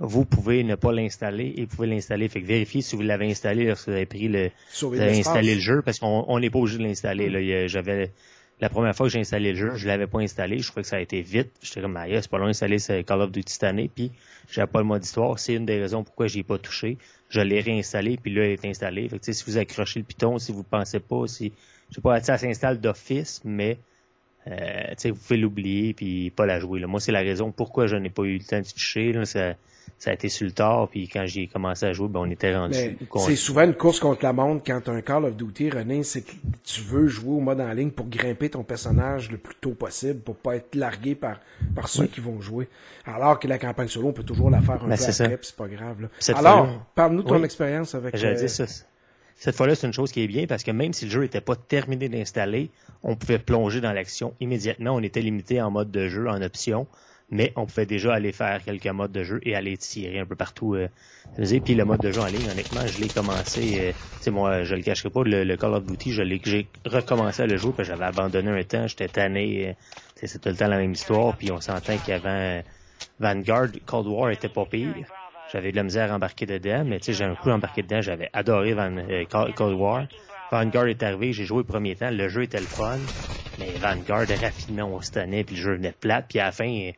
vous 0.00 0.24
pouvez 0.24 0.62
ne 0.62 0.74
pas 0.74 0.92
l'installer 0.92 1.54
et 1.56 1.62
vous 1.62 1.74
pouvez 1.74 1.88
l'installer. 1.88 2.28
Fait 2.28 2.40
que 2.40 2.46
vérifiez 2.46 2.82
si 2.82 2.94
vous 2.94 3.02
l'avez 3.02 3.30
installé 3.30 3.66
lorsque 3.66 3.88
vous 3.88 3.94
avez 3.94 4.06
pris 4.06 4.28
le, 4.28 4.50
vous 4.82 5.00
avez 5.00 5.18
installé 5.18 5.54
le 5.54 5.60
jeu 5.60 5.82
parce 5.82 5.98
qu'on 5.98 6.38
n'est 6.38 6.50
pas 6.50 6.58
obligé 6.58 6.78
de 6.78 6.84
l'installer. 6.84 7.28
Mm. 7.28 7.68
J'avais 7.68 8.12
la 8.60 8.68
première 8.68 8.94
fois 8.94 9.06
que 9.06 9.12
j'ai 9.12 9.20
installé 9.20 9.52
le 9.52 9.56
jeu, 9.56 9.76
je 9.76 9.86
l'avais 9.86 10.06
pas 10.06 10.18
installé. 10.18 10.58
Je 10.58 10.70
crois 10.70 10.82
que 10.82 10.88
ça 10.88 10.96
a 10.96 11.00
été 11.00 11.22
vite. 11.22 11.50
J'étais 11.62 11.80
comme, 11.80 11.96
ah, 11.96 12.06
c'est 12.08 12.28
pas 12.28 12.38
long 12.38 12.46
d'installer 12.46 12.78
Call 13.04 13.20
of 13.20 13.30
Duty 13.30 13.52
cette 13.52 13.64
année. 13.64 13.90
Puis, 13.94 14.10
j'avais 14.50 14.66
pas 14.66 14.80
le 14.80 14.84
mode 14.84 15.04
histoire. 15.04 15.38
C'est 15.38 15.54
une 15.54 15.66
des 15.66 15.80
raisons 15.80 16.02
pourquoi 16.02 16.26
j'ai 16.26 16.42
pas 16.42 16.58
touché. 16.58 16.98
Je 17.28 17.40
l'ai 17.40 17.60
réinstallé, 17.60 18.16
puis 18.16 18.34
là, 18.34 18.46
il 18.46 18.52
est 18.52 18.64
installé. 18.64 19.08
Fait 19.08 19.18
que, 19.18 19.32
si 19.32 19.44
vous 19.44 19.58
accrochez 19.58 20.00
le 20.00 20.04
piton, 20.04 20.38
si 20.38 20.50
vous 20.50 20.64
pensez 20.64 20.98
pas, 20.98 21.26
si, 21.26 21.52
je 21.90 21.96
sais 21.96 22.00
pas, 22.00 22.20
ça 22.20 22.36
s'installe 22.36 22.80
d'office, 22.80 23.42
mais, 23.44 23.78
euh, 24.48 24.94
vous 25.04 25.14
pouvez 25.14 25.36
l'oublier 25.36 25.94
puis 25.94 26.30
pas 26.30 26.46
la 26.46 26.58
jouer. 26.58 26.80
Là. 26.80 26.86
Moi, 26.86 27.00
c'est 27.00 27.12
la 27.12 27.20
raison 27.20 27.52
pourquoi 27.52 27.86
je 27.86 27.96
n'ai 27.96 28.10
pas 28.10 28.22
eu 28.22 28.38
le 28.38 28.44
temps 28.44 28.60
de 28.60 28.66
toucher. 28.66 29.12
Ça 29.98 30.10
a 30.10 30.14
été 30.14 30.28
sur 30.28 30.46
le 30.46 30.52
tard, 30.52 30.88
puis 30.88 31.08
quand 31.08 31.26
j'ai 31.26 31.48
commencé 31.48 31.84
à 31.84 31.92
jouer, 31.92 32.08
ben, 32.08 32.20
on 32.20 32.30
était 32.30 32.56
rendu. 32.56 32.96
C'est 33.16 33.34
souvent 33.34 33.64
une 33.64 33.74
course 33.74 33.98
contre 33.98 34.24
la 34.24 34.32
montre 34.32 34.62
quand 34.64 34.80
tu 34.80 34.90
as 34.90 34.92
un 34.92 35.00
Call 35.00 35.24
of 35.24 35.36
Duty, 35.36 35.70
René, 35.70 36.04
c'est 36.04 36.22
que 36.22 36.30
tu 36.64 36.82
veux 36.82 37.08
jouer 37.08 37.32
au 37.32 37.40
mode 37.40 37.60
en 37.60 37.72
ligne 37.72 37.90
pour 37.90 38.06
grimper 38.06 38.48
ton 38.48 38.62
personnage 38.62 39.28
le 39.30 39.38
plus 39.38 39.56
tôt 39.56 39.72
possible, 39.72 40.20
pour 40.20 40.36
pas 40.36 40.54
être 40.54 40.76
largué 40.76 41.16
par, 41.16 41.40
par 41.74 41.88
ceux 41.88 42.06
qui 42.06 42.20
vont 42.20 42.40
jouer. 42.40 42.68
Alors 43.04 43.40
que 43.40 43.48
la 43.48 43.58
campagne 43.58 43.88
solo, 43.88 44.08
on 44.08 44.12
peut 44.12 44.22
toujours 44.22 44.50
la 44.50 44.60
faire 44.60 44.76
un 44.84 44.88
ben, 44.88 44.96
peu 44.96 45.02
après, 45.02 45.38
c'est 45.42 45.56
pas 45.56 45.68
grave. 45.68 46.02
Là. 46.02 46.08
Alors, 46.36 46.68
parle-nous 46.94 47.24
de 47.24 47.28
ton 47.28 47.42
expérience 47.42 47.96
avec... 47.96 48.16
J'allais 48.16 48.44
euh... 48.44 48.48
ça. 48.48 48.66
Cette 49.34 49.56
fois-là, 49.56 49.74
c'est 49.74 49.86
une 49.86 49.92
chose 49.92 50.10
qui 50.12 50.22
est 50.22 50.26
bien 50.28 50.46
parce 50.46 50.62
que 50.62 50.70
même 50.70 50.92
si 50.92 51.06
le 51.06 51.10
jeu 51.10 51.20
n'était 51.22 51.40
pas 51.40 51.54
terminé 51.54 52.08
d'installer, 52.08 52.70
on 53.02 53.14
pouvait 53.16 53.38
plonger 53.38 53.80
dans 53.80 53.92
l'action 53.92 54.34
immédiatement. 54.40 54.90
On 54.90 55.02
était 55.02 55.20
limité 55.20 55.60
en 55.62 55.70
mode 55.70 55.90
de 55.92 56.08
jeu, 56.08 56.28
en 56.28 56.42
option 56.42 56.86
mais 57.30 57.52
on 57.56 57.66
pouvait 57.66 57.86
déjà 57.86 58.14
aller 58.14 58.32
faire 58.32 58.62
quelques 58.64 58.86
modes 58.86 59.12
de 59.12 59.22
jeu 59.22 59.40
et 59.42 59.54
aller 59.54 59.76
tirer 59.76 60.18
un 60.20 60.26
peu 60.26 60.36
partout. 60.36 60.74
Euh, 60.74 60.88
puis 61.64 61.74
le 61.74 61.84
mode 61.84 62.00
de 62.00 62.10
jeu 62.10 62.20
en 62.20 62.26
ligne, 62.26 62.48
honnêtement, 62.50 62.86
je 62.86 63.00
l'ai 63.00 63.08
commencé, 63.08 63.92
euh, 64.26 64.30
moi, 64.30 64.64
je 64.64 64.74
le 64.74 64.82
cacherai 64.82 65.10
pas, 65.10 65.22
le, 65.24 65.56
Call 65.56 65.74
of 65.74 65.84
Duty, 65.84 66.12
je 66.12 66.22
l'ai, 66.22 66.40
j'ai 66.44 66.66
recommencé 66.86 67.42
à 67.42 67.46
le 67.46 67.56
jouer, 67.56 67.72
parce 67.76 67.88
j'avais 67.88 68.04
abandonné 68.04 68.50
un 68.50 68.62
temps, 68.62 68.86
j'étais 68.86 69.08
tanné, 69.08 69.68
euh, 69.68 69.72
c'était 70.26 70.50
le 70.50 70.56
temps 70.56 70.68
la 70.68 70.78
même 70.78 70.92
histoire, 70.92 71.36
puis 71.36 71.50
on 71.50 71.60
s'entend 71.60 71.96
qu'avant 71.98 72.62
Vanguard, 73.20 73.68
Cold 73.86 74.06
War 74.06 74.30
était 74.30 74.48
pas 74.48 74.64
pire. 74.64 74.94
J'avais 75.52 75.70
de 75.70 75.76
la 75.76 75.82
misère 75.82 76.12
à 76.12 76.16
embarquer 76.16 76.46
dedans, 76.46 76.84
mais 76.84 76.98
tu 76.98 77.06
sais, 77.06 77.12
j'ai 77.14 77.24
un 77.24 77.34
coup 77.34 77.50
embarqué 77.50 77.82
dedans, 77.82 78.02
j'avais 78.02 78.28
adoré 78.32 78.74
Van, 78.74 78.94
euh, 78.96 79.24
Cold 79.24 79.74
War. 79.74 80.06
Vanguard 80.50 80.86
est 80.86 81.02
arrivé, 81.02 81.32
j'ai 81.32 81.44
joué 81.44 81.58
le 81.58 81.64
premier 81.64 81.94
temps, 81.94 82.10
le 82.10 82.28
jeu 82.28 82.42
était 82.42 82.60
le 82.60 82.66
fun, 82.66 82.98
mais 83.58 83.70
Vanguard, 83.80 84.26
rapidement, 84.40 84.84
on 84.84 85.00
se 85.00 85.10
tenait, 85.10 85.44
puis 85.44 85.56
le 85.56 85.62
jeu 85.62 85.74
venait 85.74 85.92
plate, 85.92 86.26
puis 86.28 86.38
à 86.38 86.46
la 86.46 86.52
fin, 86.52 86.90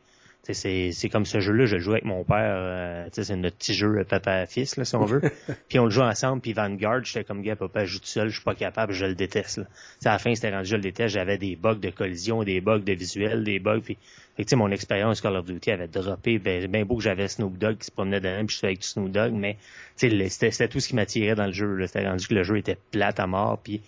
c'est 0.43 1.09
comme 1.11 1.25
ce 1.25 1.39
jeu-là, 1.39 1.65
je 1.65 1.75
le 1.75 1.81
joue 1.81 1.91
avec 1.91 2.05
mon 2.05 2.23
père. 2.23 2.55
Euh, 2.57 3.07
c'est 3.11 3.35
notre 3.35 3.57
petit 3.57 3.75
jeu 3.75 4.03
papa-fils, 4.03 4.75
là, 4.75 4.85
si 4.85 4.95
on 4.95 5.05
veut. 5.05 5.21
puis 5.69 5.77
on 5.77 5.85
le 5.85 5.91
joue 5.91 6.01
ensemble, 6.01 6.41
puis 6.41 6.53
Vanguard, 6.53 7.03
j'étais 7.03 7.23
comme 7.23 7.41
gars, 7.41 7.55
papa, 7.55 7.85
je 7.85 7.93
joue 7.93 7.99
tout 7.99 8.07
seul, 8.07 8.29
je 8.29 8.35
suis 8.35 8.43
pas 8.43 8.55
capable, 8.55 8.93
je 8.93 9.05
le 9.05 9.13
déteste. 9.13 9.57
Là. 9.59 9.65
à 10.05 10.09
la 10.13 10.19
fin, 10.19 10.33
c'était 10.33 10.49
rendu, 10.49 10.67
je 10.67 10.75
le 10.75 10.81
déteste, 10.81 11.13
j'avais 11.13 11.37
des 11.37 11.55
bugs 11.55 11.75
de 11.75 11.91
collision, 11.91 12.43
des 12.43 12.59
bugs 12.59 12.79
de 12.79 12.93
visuel, 12.93 13.43
des 13.43 13.59
bugs. 13.59 13.81
Puis, 13.81 13.97
fait 14.35 14.55
mon 14.55 14.71
expérience 14.71 15.21
Call 15.21 15.35
of 15.35 15.45
Duty 15.45 15.71
avait 15.71 15.87
droppé. 15.87 16.39
Ben, 16.39 16.65
bien 16.65 16.85
beau 16.85 16.97
que 16.97 17.03
j'avais 17.03 17.27
Snoop 17.27 17.57
Dogg 17.57 17.77
qui 17.77 17.85
se 17.85 17.91
promenait 17.91 18.19
dedans, 18.19 18.45
puis 18.45 18.53
je 18.53 18.57
suis 18.57 18.67
avec 18.67 18.83
Snoop 18.83 19.11
Dogg, 19.11 19.33
mais 19.33 19.57
c'était 19.95 20.67
tout 20.67 20.79
ce 20.79 20.87
qui 20.87 20.95
m'attirait 20.95 21.35
dans 21.35 21.45
le 21.45 21.51
jeu. 21.51 21.85
C'était 21.85 22.07
rendu 22.07 22.27
que 22.27 22.33
le 22.33 22.43
jeu 22.43 22.57
était 22.57 22.77
plate 22.89 23.19
à 23.19 23.27
mort, 23.27 23.59
puis 23.63 23.81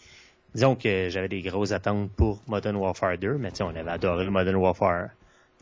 disons 0.54 0.76
que 0.76 1.10
j'avais 1.10 1.30
des 1.30 1.42
grosses 1.42 1.72
attentes 1.72 2.12
pour 2.12 2.44
Modern 2.48 2.76
Warfare 2.76 3.18
2, 3.18 3.40
mais 3.40 3.50
on 3.62 3.76
avait 3.76 3.90
adoré 3.90 4.26
le 4.26 4.32
Modern 4.32 4.58
Warfare 4.58 5.10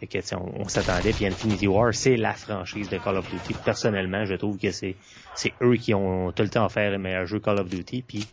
fait 0.02 0.08
que, 0.08 0.36
on, 0.36 0.68
s'attendait, 0.68 1.14
puis 1.14 1.28
Infinity 1.28 1.68
War, 1.68 1.94
c'est 1.94 2.18
la 2.18 2.34
franchise 2.34 2.90
de 2.90 2.98
Call 2.98 3.18
of 3.18 3.30
Duty. 3.30 3.54
Personnellement, 3.64 4.26
je 4.26 4.34
trouve 4.34 4.58
que 4.58 4.72
c'est 4.72 4.96
c'est 5.36 5.54
eux 5.62 5.76
qui 5.76 5.94
ont 5.94 6.32
tout 6.32 6.42
le 6.42 6.50
temps 6.50 6.66
offert 6.66 6.90
le 6.90 6.98
meilleur 6.98 7.28
jeu 7.28 7.40
Call 7.40 7.60
of 7.60 7.70
Duty. 7.70 8.04
Puis, 8.08 8.28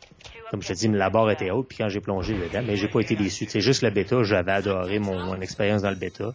comme 0.50 0.62
je 0.62 0.68
te 0.68 0.72
dis, 0.72 0.88
la 0.88 1.10
barre 1.10 1.30
était 1.30 1.50
haute, 1.50 1.68
puis 1.68 1.76
quand 1.76 1.90
j'ai 1.90 2.00
plongé 2.00 2.32
dedans, 2.32 2.62
mais 2.66 2.76
j'ai 2.76 2.88
pas 2.88 3.00
été 3.00 3.16
déçu. 3.16 3.46
C'est 3.50 3.60
juste 3.60 3.82
le 3.82 3.90
bêta, 3.90 4.22
j'avais 4.22 4.52
adoré 4.52 4.98
mon, 4.98 5.38
expérience 5.42 5.82
dans 5.82 5.90
le 5.90 5.96
bêta. 5.96 6.32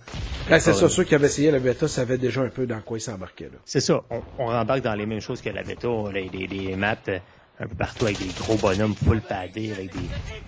c'est 0.48 0.60
ça, 0.60 0.88
ceux 0.88 1.04
qui 1.04 1.16
avaient 1.16 1.25
essayé 1.25 1.50
le 1.50 1.60
bêta 1.60 1.88
savaient 1.88 2.20
déjà 2.20 2.42
un 2.42 2.50
peu 2.50 2.68
dans 2.68 2.82
quoi 2.82 3.00
ils 3.00 3.02
s'embarquaient. 3.02 3.50
C'est 3.66 3.82
ça, 3.82 4.04
on, 4.12 4.22
on 4.38 4.46
rembarque 4.46 4.84
dans 4.84 4.94
les 4.94 5.08
mêmes 5.08 5.20
choses 5.20 5.42
que 5.42 5.50
la 5.50 5.63
bêta, 5.63 5.88
les, 6.13 6.30
les, 6.30 6.46
les 6.46 6.75
maps 6.75 6.98
un 7.63 7.67
peu 7.67 7.75
partout 7.75 8.05
avec 8.05 8.20
des 8.20 8.27
gros 8.34 8.58
bonhommes 8.58 8.96
full 8.96 9.22
padés, 9.22 9.72
avec 9.72 9.91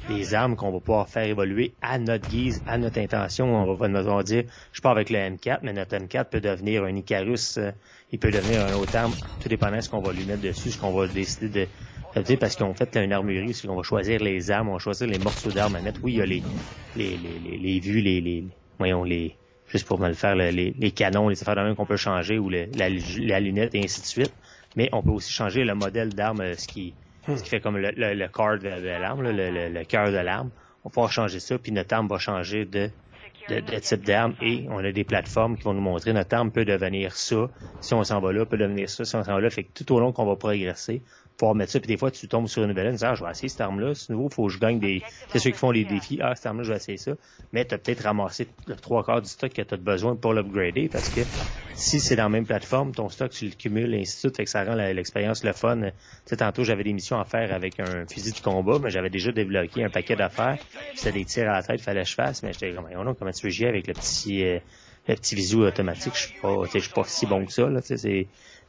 des, 0.10 0.34
armes 0.34 0.55
qu'on 0.55 0.72
va 0.72 0.79
pouvoir 0.79 1.07
faire 1.07 1.24
évoluer 1.24 1.74
à 1.81 1.98
notre 1.98 2.29
guise, 2.29 2.62
à 2.67 2.77
notre 2.77 3.00
intention. 3.00 3.55
On 3.55 3.74
va, 3.74 4.24
dire, 4.24 4.43
je 4.74 4.81
pars 4.81 4.91
avec 4.91 5.10
le 5.10 5.17
M4, 5.17 5.60
mais 5.63 5.74
notre 5.74 5.95
M4 5.95 6.25
peut 6.25 6.41
devenir 6.41 6.84
un 6.84 6.95
Icarus, 6.95 7.57
euh, 7.57 7.72
il 8.12 8.19
peut 8.19 8.31
devenir 8.31 8.65
un 8.65 8.74
autre 8.74 8.95
arme, 8.95 9.13
tout 9.41 9.48
dépendant 9.48 9.77
de 9.77 9.81
ce 9.81 9.89
qu'on 9.89 10.01
va 10.01 10.12
lui 10.12 10.25
mettre 10.25 10.41
dessus, 10.41 10.72
ce 10.72 10.77
qu'on 10.77 10.91
va 10.91 11.07
décider 11.07 11.67
de, 12.15 12.36
parce 12.36 12.55
qu'on 12.55 12.74
fait 12.74 12.95
une 12.95 13.13
armurerie, 13.13 13.53
c'est 13.53 13.67
qu'on 13.67 13.75
va 13.75 13.84
choisir 13.84 14.22
les 14.22 14.51
armes, 14.51 14.69
on 14.69 14.74
va 14.74 14.79
choisir 14.79 15.07
les 15.07 15.19
morceaux 15.19 15.51
d'armes 15.51 15.75
à 15.75 15.81
mettre. 15.81 16.00
Oui, 16.03 16.13
il 16.13 16.17
y 16.17 16.22
a 16.22 16.25
les, 16.25 16.43
les, 16.95 17.17
les, 17.17 17.57
les, 17.57 17.79
vues, 17.79 18.01
les, 18.01 18.19
les, 18.19 18.43
voyons, 18.77 19.03
les, 19.03 19.36
juste 19.67 19.88
pour 19.88 20.00
me 20.00 20.07
le 20.07 20.13
faire, 20.13 20.36
les, 20.36 20.51
les 20.51 20.91
canons, 20.91 21.29
les 21.29 21.41
affaires 21.41 21.55
même 21.55 21.75
qu'on 21.75 21.86
peut 21.86 21.98
changer 21.98 22.39
ou 22.39 22.50
la, 22.50 22.65
la 22.77 23.39
lunette 23.39 23.74
et 23.75 23.84
ainsi 23.84 24.01
de 24.01 24.05
suite 24.05 24.34
mais 24.75 24.89
on 24.91 25.01
peut 25.01 25.12
aussi 25.12 25.31
changer 25.31 25.63
le 25.63 25.75
modèle 25.75 26.13
d'arme, 26.13 26.41
euh, 26.41 26.55
ce 26.55 26.67
qui, 26.67 26.93
ce 27.27 27.44
qui 27.44 27.50
fait 27.50 27.60
comme 27.60 27.77
le, 27.77 27.91
le, 27.91 28.13
le 28.13 28.27
corps 28.27 28.58
de, 28.58 28.67
l'arme, 29.00 29.24
le, 29.24 29.32
le, 29.32 29.70
le 29.70 29.84
cœur 29.86 30.12
de 30.12 30.17
l'arme. 30.17 30.50
On 30.84 30.89
va 30.89 30.94
pouvoir 30.94 31.12
changer 31.12 31.39
ça, 31.39 31.58
puis 31.58 31.72
notre 31.72 31.94
arme 31.96 32.08
va 32.08 32.20
changer 32.20 32.65
de, 32.65 32.89
de, 33.50 33.60
de 33.60 33.80
type 33.80 34.04
d'arme 34.04 34.36
et 34.42 34.66
on 34.70 34.80
a 34.80 34.92
des 34.92 35.04
plateformes 35.04 35.58
qui 35.58 35.64
vont 35.64 35.74
nous 35.74 35.82
montrer 35.82 36.14
notre 36.14 36.36
arme 36.36 36.52
peut 36.52 36.66
devenir 36.66 37.16
ça. 37.16 37.50
Si 37.82 37.94
on 37.94 38.04
s'en 38.04 38.20
va 38.20 38.32
là, 38.32 38.46
peut 38.46 38.58
devenir 38.58 38.90
ça. 38.90 39.06
Si 39.06 39.16
on 39.16 39.24
s'en 39.24 39.34
va 39.34 39.42
là, 39.42 39.50
fait 39.50 39.64
que 39.64 39.72
tout 39.74 39.94
au 39.94 40.00
long 40.00 40.12
qu'on 40.12 40.25
va 40.25 40.36
progresser, 40.36 41.02
pouvoir 41.38 41.56
mettre 41.56 41.72
ça. 41.72 41.80
Puis 41.80 41.88
des 41.88 41.98
fois, 41.98 42.12
tu 42.12 42.28
tombes 42.28 42.48
sur 42.48 42.64
une 42.64 42.70
nouvelle, 42.70 42.92
tu 42.92 42.98
dis, 42.98 43.06
ah, 43.06 43.16
je 43.16 43.24
vais 43.24 43.32
essayer 43.32 43.50
cette 43.50 43.62
arme-là. 43.62 43.94
C'est 43.94 44.12
nouveau, 44.12 44.28
il 44.30 44.34
faut 44.34 44.48
que 44.48 44.54
je 44.54 44.60
gagne 44.60 44.80
des. 44.80 45.02
C'est 45.30 45.40
ceux 45.40 45.52
qui 45.52 45.58
font 45.58 45.72
les 45.72 45.86
défis. 45.86 46.20
Ah, 46.22 46.36
cette 46.36 46.46
arme-là, 46.46 46.64
je 46.64 46.70
vais 46.72 46.78
essayer 46.78 46.98
ça. 46.98 47.12
Mais 47.52 47.66
tu 47.66 47.75
as 47.75 47.78
peut-être 47.78 48.04
ramassé 48.04 48.48
le 48.68 48.75
trois 48.75 49.04
quarts 49.04 49.22
du 49.22 49.30
stock 49.30 49.52
que 49.52 49.62
tu 49.62 49.74
as 49.74 49.78
besoin 49.78 50.16
pour 50.16 50.34
l'upgrader 50.34 50.90
parce 50.90 51.10
que 51.10 51.22
si 51.74 52.00
c'est 52.00 52.16
dans 52.16 52.24
la 52.24 52.30
même 52.30 52.46
plateforme, 52.46 52.94
ton 52.94 53.10
stock, 53.10 53.32
tu 53.32 53.46
le 53.46 53.52
cumules, 53.52 53.94
et 53.94 54.02
ainsi 54.02 54.16
de 54.16 54.20
suite. 54.20 54.38
Fait 54.38 54.46
que 54.46 54.50
ça 54.50 54.64
rend 54.64 54.75
l'expérience 54.75 55.44
le 55.44 55.54
fun. 55.54 55.82
Tu 55.82 55.92
sais, 56.25 56.38
tantôt, 56.38 56.64
j'avais 56.64 56.84
des 56.84 56.94
missions 56.94 57.20
à 57.20 57.25
faire 57.25 57.54
avec 57.54 57.80
un 57.80 58.06
fusil 58.08 58.32
de 58.32 58.40
combat, 58.40 58.80
mais 58.82 58.90
j'avais 58.90 59.10
déjà 59.10 59.32
débloqué 59.32 59.84
un 59.84 59.90
paquet 59.90 60.16
d'affaires. 60.16 60.58
C'était 60.96 61.20
des 61.20 61.25
tirs 61.25 61.50
à 61.50 61.54
la 61.54 61.64
tête, 61.64 61.82
fallait 61.82 62.04
que 62.04 62.10
je 62.10 62.16
fasse. 62.16 62.44
Mais 62.44 62.54
j'étais 62.54 62.72
comme, 62.72 62.88
oh 62.98 63.04
non, 63.04 63.14
comment 63.14 63.32
jouer 63.44 63.68
avec 63.68 63.88
le 63.88 63.94
petit, 63.94 64.44
euh, 64.44 64.60
le 65.08 65.15
petit 65.15 65.56
automatique? 65.56 66.13
Je 66.15 66.20
suis 66.27 66.42
pas, 66.42 66.56
je 66.74 66.80
suis 66.80 66.94
pas 66.94 67.04
si 67.06 67.25
bon 67.25 67.46
que 67.46 67.51
ça, 67.51 67.70
là, 67.70 67.82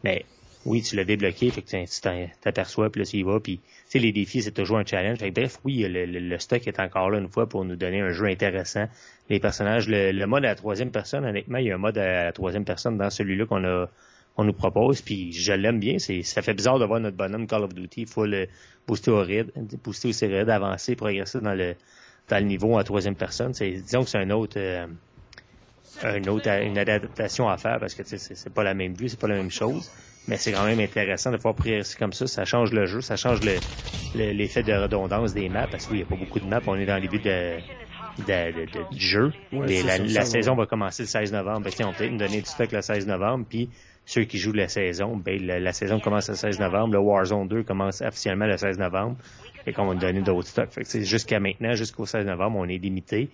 mais 0.05 0.25
oui, 0.67 0.83
tu 0.83 0.97
l'as 0.97 1.05
débloqué, 1.05 1.51
fait 1.51 1.63
que 1.63 1.69
tu 1.69 2.31
t'aperçois, 2.41 2.91
puis 2.91 3.01
là, 3.01 3.07
tu 3.07 3.19
y 3.19 3.41
puis 3.41 3.61
les 3.95 4.13
défis, 4.13 4.43
c'est 4.43 4.53
toujours 4.53 4.79
un 4.79 4.85
challenge. 4.85 5.19
Bref, 5.33 5.59
oui, 5.65 5.87
le, 5.89 6.39
stock 6.39 6.67
est 6.67 6.81
encore 6.81 7.11
là 7.11 7.19
une 7.19 7.29
fois 7.29 7.49
pour 7.49 7.65
nous 7.65 7.77
donner 7.77 8.01
un 8.01 8.11
jeu 8.11 8.27
intéressant. 8.27 8.87
Les 9.31 9.41
personnages, 9.41 9.89
le, 9.89 10.25
mode 10.27 10.45
à 10.45 10.49
la 10.49 10.55
troisième 10.55 10.91
personne, 10.91 11.25
honnêtement, 11.25 11.59
il 11.59 11.67
y 11.67 11.71
a 11.71 11.77
un 11.77 11.79
mode 11.79 11.97
à 11.99 12.25
la 12.25 12.33
troisième 12.33 12.65
personne 12.65 12.99
dans 12.99 13.11
celui-là 13.11 13.47
qu'on 13.47 13.65
a 13.65 13.87
nous 14.45 14.53
propose, 14.53 15.01
puis 15.01 15.33
je 15.33 15.53
l'aime 15.53 15.81
bien. 15.81 15.99
C'est 15.99 16.23
ça 16.23 16.43
fait 16.43 16.53
bizarre 16.53 16.79
de 16.79 16.85
voir 16.85 17.01
notre 17.01 17.17
bonhomme 17.17 17.47
Call 17.47 17.63
of 17.63 17.75
Duty 17.75 18.03
il 18.03 18.07
faut 18.07 18.27
le 18.27 18.49
booster 18.87 19.11
au 19.11 19.23
rythme, 19.23 19.51
booster 19.83 20.09
au 20.09 20.29
rythme, 20.29 20.51
avancer, 20.51 20.95
progresser 20.95 21.41
dans 21.41 21.55
le 21.55 21.75
dans 22.29 22.39
le 22.39 22.45
niveau 22.45 22.79
en 22.79 22.83
troisième 22.83 23.15
personne. 23.15 23.55
C'est 23.55 23.71
disons 23.71 24.05
que 24.05 24.11
c'est 24.11 24.19
un 24.19 24.31
autre 24.31 24.59
euh, 24.59 24.87
un 26.03 26.25
autre 26.25 26.49
une 26.49 26.79
adaptation 26.79 27.49
à 27.49 27.57
faire 27.57 27.79
parce 27.81 27.95
que 27.95 28.03
c'est 28.05 28.53
pas 28.53 28.63
la 28.63 28.75
même 28.75 28.95
vue, 28.95 29.09
c'est 29.09 29.21
pas 29.21 29.29
la 29.29 29.37
même 29.37 29.51
chose 29.51 29.91
mais 30.29 30.37
c'est 30.37 30.53
quand 30.53 30.65
même 30.65 30.81
intéressant 30.81 31.31
de 31.31 31.37
pouvoir 31.37 31.55
progresser 31.55 31.97
comme 31.99 32.13
ça. 32.13 32.27
Ça 32.27 32.45
change 32.45 32.73
le 32.73 32.87
jeu, 32.87 33.01
ça 33.01 33.17
change 33.17 33.41
l'effet 34.15 34.63
de 34.63 34.73
redondance 34.73 35.35
des 35.35 35.49
maps, 35.49 35.69
parce 35.71 35.87
qu'il 35.87 35.97
n'y 35.97 36.03
a 36.03 36.07
pas 36.07 36.17
beaucoup 36.17 36.41
de 36.41 36.47
maps. 36.47 36.61
On 36.67 36.77
est 36.77 36.87
dans 36.87 37.01
les 37.01 37.09
buts 37.09 37.21
de, 37.21 37.59
du 38.91 39.01
jeu. 39.01 39.33
la, 39.53 40.25
saison 40.25 40.55
va 40.57 40.67
commencer 40.67 41.05
le 41.05 41.09
16 41.09 41.33
novembre. 41.33 41.69
Ben, 41.79 41.87
on 41.87 41.93
peut 41.93 42.09
nous 42.09 42.19
donner 42.19 42.41
du 42.41 42.49
stock 42.49 42.73
le 42.73 42.83
16 42.83 43.07
novembre, 43.07 43.47
puis 43.49 43.69
ceux 44.07 44.25
qui 44.25 44.39
jouent 44.39 44.53
la 44.53 44.69
saison, 44.69 45.17
ben, 45.17 45.45
la, 45.45 45.73
saison 45.73 45.99
commence 45.99 46.29
le 46.29 46.37
16 46.37 46.61
novembre. 46.61 46.95
Le 46.95 47.01
Warzone 47.01 47.49
2 47.49 47.65
commence 47.65 48.01
officiellement 48.01 48.47
le 48.47 48.57
16 48.57 48.79
novembre. 48.79 49.17
Et 49.67 49.73
qu'on 49.73 49.87
va 49.87 49.95
nous 49.95 50.01
donner 50.01 50.23
d'autres 50.23 50.47
stocks. 50.47 50.71
jusqu'à 51.03 51.41
maintenant, 51.41 51.75
jusqu'au 51.75 52.07
16 52.07 52.25
novembre, 52.25 52.57
on 52.59 52.69
est 52.69 52.79
limité. 52.79 53.29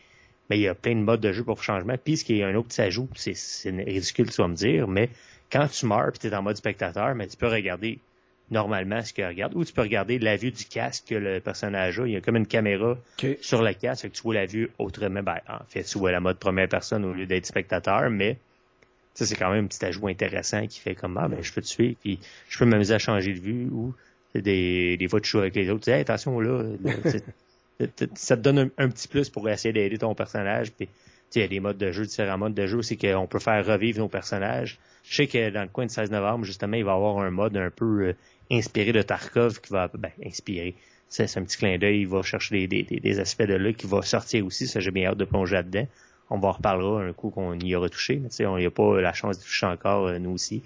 Mais 0.48 0.58
il 0.58 0.62
y 0.62 0.68
a 0.68 0.74
plein 0.74 0.94
de 0.94 1.00
modes 1.00 1.20
de 1.20 1.30
jeu 1.30 1.44
pour 1.44 1.62
changement. 1.62 1.94
Puis 2.02 2.16
ce 2.16 2.24
qui 2.24 2.40
est 2.40 2.42
un 2.42 2.54
autre 2.54 2.68
petit 2.68 2.80
ajout, 2.80 3.08
c'est 3.14 3.34
ridicule, 3.66 4.30
tu 4.30 4.40
vas 4.40 4.48
me 4.48 4.54
dire, 4.54 4.88
mais 4.88 5.10
quand 5.52 5.68
tu 5.68 5.84
meurs 5.84 6.08
et 6.08 6.18
tu 6.18 6.26
es 6.26 6.34
en 6.34 6.42
mode 6.42 6.56
spectateur, 6.56 7.14
mais 7.14 7.26
tu 7.26 7.36
peux 7.36 7.48
regarder 7.48 7.98
normalement 8.50 9.02
ce 9.02 9.12
qu'il 9.12 9.26
regarde, 9.26 9.54
ou 9.54 9.64
tu 9.64 9.74
peux 9.74 9.82
regarder 9.82 10.18
la 10.18 10.36
vue 10.36 10.50
du 10.50 10.64
casque 10.64 11.04
que 11.08 11.14
le 11.14 11.40
personnage 11.40 12.00
a. 12.00 12.06
Il 12.06 12.12
y 12.12 12.16
a 12.16 12.20
comme 12.22 12.36
une 12.36 12.46
caméra 12.46 12.96
sur 13.40 13.62
le 13.62 13.74
casque, 13.74 14.08
que 14.08 14.14
tu 14.14 14.22
vois 14.22 14.34
la 14.34 14.46
vue 14.46 14.70
autrement. 14.78 15.22
Ben, 15.22 15.38
en 15.48 15.64
fait, 15.68 15.84
tu 15.84 15.98
vois 15.98 16.12
la 16.12 16.20
mode 16.20 16.38
première 16.38 16.68
personne 16.68 17.04
au 17.04 17.12
lieu 17.12 17.26
d'être 17.26 17.46
spectateur, 17.46 18.08
mais 18.10 18.38
c'est 19.14 19.36
quand 19.36 19.50
même 19.50 19.64
un 19.64 19.68
petit 19.68 19.84
ajout 19.84 20.08
intéressant 20.08 20.66
qui 20.66 20.80
fait 20.80 20.94
comme, 20.94 21.16
ah, 21.18 21.28
ben, 21.28 21.42
je 21.42 21.52
peux 21.52 21.60
te 21.60 21.66
suivre, 21.66 21.96
puis 22.00 22.18
je 22.48 22.58
peux 22.58 22.64
m'amuser 22.64 22.94
à 22.94 22.98
changer 22.98 23.32
de 23.34 23.40
vue, 23.40 23.68
ou 23.70 23.94
des, 24.34 24.96
des 24.96 25.08
fois, 25.08 25.20
tu 25.20 25.30
joues 25.30 25.38
avec 25.38 25.54
les 25.54 25.68
autres, 25.70 25.84
tu 25.84 25.90
dis, 25.90 25.96
attention, 25.96 26.40
là, 26.40 26.64
ça 28.14 28.36
te 28.36 28.42
donne 28.42 28.70
un, 28.76 28.88
petit 28.88 29.08
plus 29.08 29.28
pour 29.28 29.48
essayer 29.48 29.72
d'aider 29.72 29.98
ton 29.98 30.14
personnage, 30.14 30.72
puis 30.72 30.88
il 31.34 31.40
y 31.40 31.44
a 31.44 31.48
des 31.48 31.60
modes 31.60 31.78
de 31.78 31.90
jeu, 31.92 32.04
différents 32.04 32.38
modes 32.38 32.54
de 32.54 32.66
jeu, 32.66 32.82
c'est 32.82 32.96
qu'on 32.96 33.26
peut 33.26 33.38
faire 33.38 33.64
revivre 33.64 34.00
nos 34.00 34.08
personnages. 34.08 34.78
Je 35.02 35.16
sais 35.16 35.26
que 35.26 35.50
dans 35.50 35.62
le 35.62 35.68
coin 35.68 35.86
de 35.86 35.90
16 35.90 36.10
novembre, 36.10 36.44
justement, 36.44 36.76
il 36.76 36.84
va 36.84 36.92
y 36.92 36.94
avoir 36.94 37.18
un 37.18 37.30
mode 37.30 37.56
un 37.56 37.70
peu 37.70 38.08
euh, 38.08 38.12
inspiré 38.50 38.92
de 38.92 39.02
Tarkov 39.02 39.60
qui 39.60 39.72
va, 39.72 39.88
ben, 39.88 40.10
inspiré. 40.24 40.74
C'est 41.08 41.36
un 41.36 41.44
petit 41.44 41.58
clin 41.58 41.76
d'œil, 41.78 42.00
il 42.00 42.08
va 42.08 42.22
chercher 42.22 42.66
des, 42.66 42.82
des, 42.82 43.00
des, 43.00 43.20
aspects 43.20 43.42
de 43.42 43.54
là 43.54 43.72
qui 43.72 43.86
va 43.86 44.00
sortir 44.00 44.46
aussi, 44.46 44.66
ça 44.66 44.80
j'ai 44.80 44.90
bien 44.90 45.10
hâte 45.10 45.18
de 45.18 45.26
plonger 45.26 45.56
là-dedans. 45.56 45.86
On 46.32 46.38
va 46.38 46.48
en 46.48 46.52
reparlera 46.52 47.02
un 47.02 47.12
coup 47.12 47.28
qu'on 47.28 47.58
y 47.58 47.74
aura 47.74 47.90
touché, 47.90 48.18
mais 48.18 48.46
on 48.46 48.56
n'y 48.56 48.64
a 48.64 48.70
pas 48.70 49.02
la 49.02 49.12
chance 49.12 49.38
de 49.38 49.44
toucher 49.44 49.66
encore, 49.66 50.06
euh, 50.06 50.18
nous 50.18 50.30
aussi. 50.30 50.62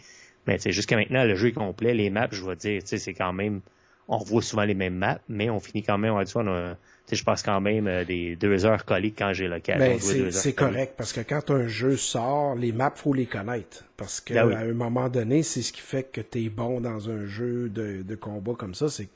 Mais 0.46 0.58
jusqu'à 0.64 0.94
maintenant, 0.94 1.24
le 1.24 1.34
jeu 1.34 1.48
est 1.48 1.52
complet, 1.52 1.92
les 1.92 2.08
maps, 2.08 2.28
je 2.30 2.44
vais 2.44 2.54
dire, 2.54 2.82
c'est 2.84 3.14
quand 3.14 3.32
même, 3.32 3.60
on 4.06 4.18
revoit 4.18 4.42
souvent 4.42 4.62
les 4.62 4.74
mêmes 4.74 4.94
maps, 4.94 5.18
mais 5.28 5.50
on 5.50 5.58
finit 5.58 5.82
quand 5.82 5.98
même, 5.98 6.12
on 6.14 6.22
on 6.36 6.46
a, 6.46 6.76
je 7.10 7.24
passe 7.24 7.42
quand 7.42 7.60
même 7.60 7.88
euh, 7.88 8.04
des 8.04 8.36
deux 8.36 8.64
heures 8.64 8.84
collées 8.84 9.10
quand 9.10 9.32
j'ai 9.32 9.48
l'occasion. 9.48 9.98
Ben, 9.98 10.30
c'est 10.30 10.52
correct, 10.52 10.94
parce 10.96 11.12
que 11.12 11.20
quand 11.20 11.50
un 11.50 11.66
jeu 11.66 11.96
sort, 11.96 12.54
les 12.54 12.70
maps, 12.70 12.92
faut 12.94 13.12
les 13.12 13.26
connaître. 13.26 13.84
Parce 13.96 14.20
qu'à 14.20 14.46
ben 14.46 14.56
un 14.56 14.72
moment 14.72 15.08
donné, 15.08 15.42
c'est 15.42 15.62
ce 15.62 15.72
qui 15.72 15.80
fait 15.80 16.04
que 16.04 16.20
tu 16.20 16.44
es 16.44 16.48
bon 16.48 16.80
dans 16.80 17.10
un 17.10 17.26
jeu 17.26 17.68
de, 17.68 18.02
de 18.02 18.14
combat 18.14 18.54
comme 18.56 18.76
ça, 18.76 18.88
c'est 18.88 19.06
que 19.06 19.10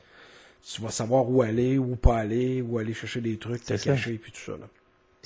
tu 0.67 0.83
vas 0.83 0.91
savoir 0.91 1.31
où 1.31 1.43
aller, 1.43 1.79
où 1.79 1.95
pas 1.95 2.19
aller, 2.19 2.61
où 2.61 2.79
aller 2.79 2.93
chercher 2.93 3.21
des 3.21 3.37
trucs, 3.37 3.65
te 3.65 3.75
cacher, 3.75 4.15
puis 4.15 4.33
tout 4.33 4.41
ça. 4.41 4.53
Là. 4.53 4.67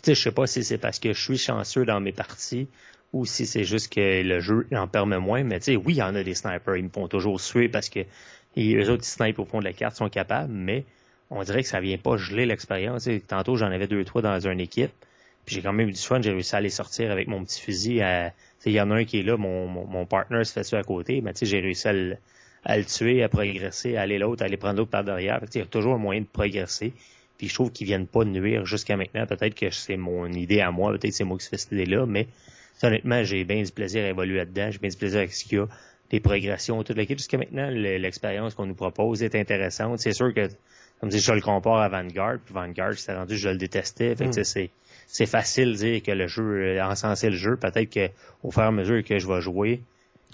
Je 0.06 0.14
sais 0.14 0.32
pas 0.32 0.46
si 0.46 0.62
c'est 0.64 0.78
parce 0.78 0.98
que 0.98 1.12
je 1.12 1.20
suis 1.20 1.38
chanceux 1.38 1.84
dans 1.84 2.00
mes 2.00 2.12
parties 2.12 2.68
ou 3.12 3.24
si 3.24 3.46
c'est 3.46 3.64
juste 3.64 3.92
que 3.92 4.22
le 4.22 4.40
jeu 4.40 4.66
en 4.72 4.88
permet 4.88 5.18
moins, 5.18 5.44
mais 5.44 5.60
tu 5.60 5.66
sais, 5.66 5.76
oui, 5.76 5.94
il 5.94 5.98
y 5.98 6.02
en 6.02 6.14
a 6.14 6.22
des 6.22 6.34
snipers, 6.34 6.76
ils 6.76 6.84
me 6.84 6.88
font 6.88 7.08
toujours 7.08 7.40
suer 7.40 7.68
parce 7.68 7.88
que 7.88 8.00
les 8.56 8.90
autres 8.90 9.04
snipers 9.04 9.40
au 9.40 9.46
fond 9.46 9.60
de 9.60 9.64
la 9.64 9.72
carte 9.72 9.96
sont 9.96 10.08
capables, 10.08 10.52
mais 10.52 10.84
on 11.30 11.42
dirait 11.42 11.62
que 11.62 11.68
ça 11.68 11.80
vient 11.80 11.96
pas 11.96 12.16
geler 12.16 12.46
l'expérience. 12.46 13.08
Tantôt, 13.26 13.56
j'en 13.56 13.70
avais 13.70 13.86
deux, 13.86 14.04
trois 14.04 14.22
dans 14.22 14.46
une 14.46 14.60
équipe. 14.60 14.92
Puis 15.46 15.56
j'ai 15.56 15.62
quand 15.62 15.72
même 15.72 15.88
eu 15.88 15.92
du 15.92 16.00
fun, 16.00 16.20
j'ai 16.22 16.30
réussi 16.30 16.54
à 16.54 16.58
aller 16.58 16.70
sortir 16.70 17.10
avec 17.10 17.28
mon 17.28 17.44
petit 17.44 17.60
fusil. 17.60 18.00
Il 18.66 18.72
y 18.72 18.80
en 18.80 18.90
a 18.90 18.94
un 18.94 19.04
qui 19.04 19.20
est 19.20 19.22
là, 19.22 19.36
mon, 19.36 19.66
mon, 19.66 20.06
partner 20.06 20.42
se 20.44 20.52
fait 20.52 20.64
ça 20.64 20.78
à 20.78 20.82
côté, 20.82 21.20
mais 21.20 21.32
j'ai 21.40 21.60
réussi 21.60 21.88
à 21.88 21.92
le, 21.92 22.16
à 22.64 22.78
le, 22.78 22.84
tuer, 22.84 23.22
à 23.22 23.28
progresser, 23.28 23.96
à 23.96 24.02
aller 24.02 24.18
l'autre, 24.18 24.42
à 24.42 24.46
aller 24.46 24.56
prendre 24.56 24.78
l'autre 24.78 24.90
par 24.90 25.04
derrière. 25.04 25.40
Il 25.54 25.58
y 25.58 25.62
a 25.62 25.66
toujours 25.66 25.94
un 25.94 25.98
moyen 25.98 26.22
de 26.22 26.26
progresser. 26.26 26.94
Puis 27.38 27.48
je 27.48 27.54
trouve 27.54 27.72
qu'ils 27.72 27.86
viennent 27.86 28.06
pas 28.06 28.24
nuire 28.24 28.64
jusqu'à 28.64 28.96
maintenant. 28.96 29.26
Peut-être 29.26 29.54
que 29.54 29.70
c'est 29.70 29.96
mon 29.96 30.26
idée 30.26 30.60
à 30.60 30.70
moi, 30.70 30.92
peut-être 30.92 31.10
que 31.10 31.16
c'est 31.16 31.24
moi 31.24 31.38
qui 31.38 31.48
fais 31.48 31.58
cette 31.58 31.72
idée-là, 31.72 32.06
mais 32.06 32.28
honnêtement, 32.82 33.22
j'ai 33.24 33.44
bien 33.44 33.62
du 33.62 33.72
plaisir 33.72 34.04
à 34.04 34.08
évoluer 34.08 34.36
là-dedans, 34.36 34.70
j'ai 34.70 34.78
bien 34.78 34.90
du 34.90 34.96
plaisir 34.96 35.18
avec 35.18 35.32
ce 35.32 35.44
qu'il 35.44 35.58
y 35.58 35.60
a, 35.60 35.68
des 36.10 36.20
progressions, 36.20 36.82
toute 36.82 36.96
l'équipe. 36.96 37.18
Jusqu'à 37.18 37.38
maintenant, 37.38 37.70
l'expérience 37.70 38.54
qu'on 38.54 38.66
nous 38.66 38.74
propose 38.74 39.22
est 39.22 39.34
intéressante. 39.34 39.98
C'est 39.98 40.12
sûr 40.12 40.32
que 40.34 40.48
comme 41.00 41.10
si 41.10 41.18
je 41.18 41.32
le 41.32 41.40
compare 41.40 41.80
à 41.80 41.88
Vanguard, 41.88 42.38
puis 42.44 42.54
Vanguard, 42.54 42.94
c'est 42.94 43.14
rendu, 43.14 43.36
je 43.36 43.48
le 43.48 43.56
détestais. 43.56 44.14
Fait 44.14 44.26
que, 44.26 44.40
hmm. 44.40 44.44
c'est, 44.44 44.70
c'est 45.06 45.26
facile 45.26 45.72
de 45.72 45.76
dire 45.76 46.02
que 46.02 46.12
le 46.12 46.26
jeu, 46.26 46.80
encenser 46.80 47.30
le 47.30 47.36
jeu. 47.36 47.56
Peut-être 47.56 47.90
que 47.90 48.08
au 48.42 48.50
fur 48.50 48.62
et 48.62 48.66
à 48.66 48.70
mesure 48.70 49.02
que 49.04 49.18
je 49.18 49.26
vais 49.26 49.40
jouer, 49.40 49.80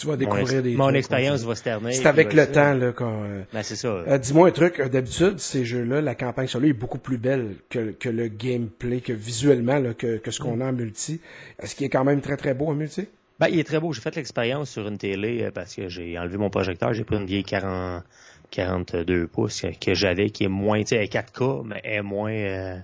tu 0.01 0.07
vas 0.07 0.17
découvrir 0.17 0.57
mon, 0.57 0.63
des 0.63 0.77
Mon 0.77 0.95
expérience 0.95 1.45
va 1.45 1.55
se 1.55 1.63
terminer. 1.63 1.93
C'est 1.93 2.07
avec 2.07 2.33
le 2.33 2.51
temps, 2.51 2.75
là, 2.75 2.93
quand, 2.93 3.23
euh, 3.23 3.43
ben, 3.53 3.63
c'est 3.63 3.77
ça. 3.77 3.89
Euh, 3.89 4.19
dis-moi 4.19 4.49
un 4.49 4.51
truc, 4.51 4.81
d'habitude, 4.81 5.39
ces 5.39 5.65
jeux-là, 5.65 6.01
la 6.01 6.15
campagne 6.15 6.47
solo 6.47 6.69
est 6.69 6.73
beaucoup 6.73 6.99
plus 6.99 7.19
belle 7.19 7.57
que, 7.69 7.91
que 7.91 8.09
le 8.09 8.29
gameplay, 8.29 9.01
que 9.01 9.13
visuellement, 9.13 9.79
là, 9.79 9.93
que, 9.93 10.17
que 10.17 10.31
ce 10.31 10.41
qu'on 10.41 10.61
a 10.61 10.67
en 10.67 10.73
multi. 10.73 11.21
Est-ce 11.59 11.75
qu'il 11.75 11.87
est 11.87 11.91
quand 11.91 12.05
même 12.05 12.21
très 12.21 12.37
très 12.37 12.55
beau 12.55 12.69
en 12.69 12.75
multi? 12.75 13.07
Ben, 13.39 13.49
il 13.49 13.59
est 13.59 13.65
très 13.65 13.81
beau. 13.81 13.93
J'ai 13.93 14.01
fait 14.01 14.17
l'expérience 14.17 14.71
sur 14.71 14.87
une 14.89 14.99
télé 14.99 15.43
euh, 15.43 15.51
parce 15.51 15.75
que 15.75 15.89
j'ai 15.89 16.19
enlevé 16.19 16.39
mon 16.39 16.51
projecteur. 16.51 16.93
J'ai 16.95 17.05
pris 17.05 17.17
une 17.17 17.27
vieille 17.27 17.45
40, 17.45 18.03
42 18.51 19.27
pouces 19.27 19.65
que 19.81 19.95
j'avais, 19.95 20.31
qui 20.31 20.45
est 20.45 20.49
moins, 20.49 20.81
tu 20.81 20.89
sais, 20.89 21.05
4K, 21.05 21.67
mais 21.67 21.81
est 21.85 22.03
moins, 22.03 22.33
euh, 22.33 22.77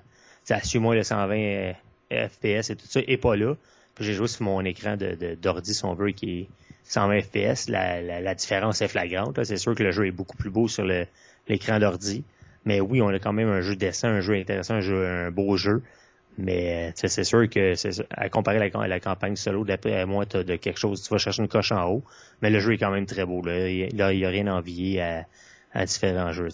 ça 0.45 0.61
suit 0.63 0.79
moins 0.79 0.95
le 0.95 1.03
120 1.03 1.73
FPS 2.11 2.71
et 2.71 2.77
tout 2.77 2.87
ça, 2.87 3.01
et 3.07 3.17
pas 3.17 3.37
là. 3.37 3.55
Puis 3.95 4.05
j'ai 4.05 4.13
joué 4.13 4.29
sur 4.29 4.45
mon 4.45 4.63
écran 4.65 4.97
de, 4.97 5.35
d'ordi, 5.41 5.75
si 5.75 5.85
on 5.85 5.95
veut, 5.95 6.11
qui 6.11 6.41
est 6.41 6.49
120 6.89 7.21
FPS, 7.23 7.69
la, 7.69 8.01
la, 8.01 8.35
différence 8.35 8.81
est 8.81 8.89
flagrante. 8.89 9.43
C'est 9.45 9.57
sûr 9.57 9.75
que 9.75 9.83
le 9.83 9.91
jeu 9.91 10.07
est 10.07 10.13
beaucoup 10.13 10.37
plus 10.37 10.51
beau 10.51 10.69
sur 10.69 10.85
l'écran 11.49 11.79
d'ordi. 11.81 12.25
Mais 12.65 12.81
oui, 12.81 13.03
on 13.03 13.09
a 13.09 13.19
quand 13.19 13.33
même 13.33 13.49
un 13.49 13.61
jeu 13.61 13.77
décent, 13.77 14.09
un 14.09 14.21
jeu 14.21 14.35
intéressant, 14.35 14.75
un, 14.75 14.81
jeu, 14.81 15.07
un 15.07 15.31
beau 15.31 15.57
jeu. 15.57 15.83
Mais 16.39 16.93
c'est 16.95 17.25
sûr 17.25 17.49
que 17.49 17.73
à 18.11 18.29
comparer 18.29 18.59
la, 18.59 18.89
la 18.89 19.01
campagne 19.01 19.37
solo, 19.37 19.65
d'après 19.65 20.05
moi, 20.05 20.27
tu 20.27 20.45
de 20.45 20.57
quelque 20.57 20.79
chose, 20.79 21.03
tu 21.03 21.09
vas 21.11 21.19
chercher 21.19 21.43
une 21.43 21.49
coche 21.49 21.73
en 21.73 21.89
haut. 21.89 22.05
Mais 22.43 22.51
le 22.51 22.61
jeu 22.61 22.75
est 22.75 22.79
quand 22.79 22.91
même 22.91 23.07
très 23.07 23.25
beau. 23.25 23.43
Là, 23.43 23.69
il 23.69 23.89
n'y 23.95 24.25
a, 24.25 24.29
rien 24.29 24.47
à 24.47 24.53
envier 24.53 25.01
à, 25.01 25.27
à 25.73 25.87
différents 25.87 26.33
jeux. 26.33 26.49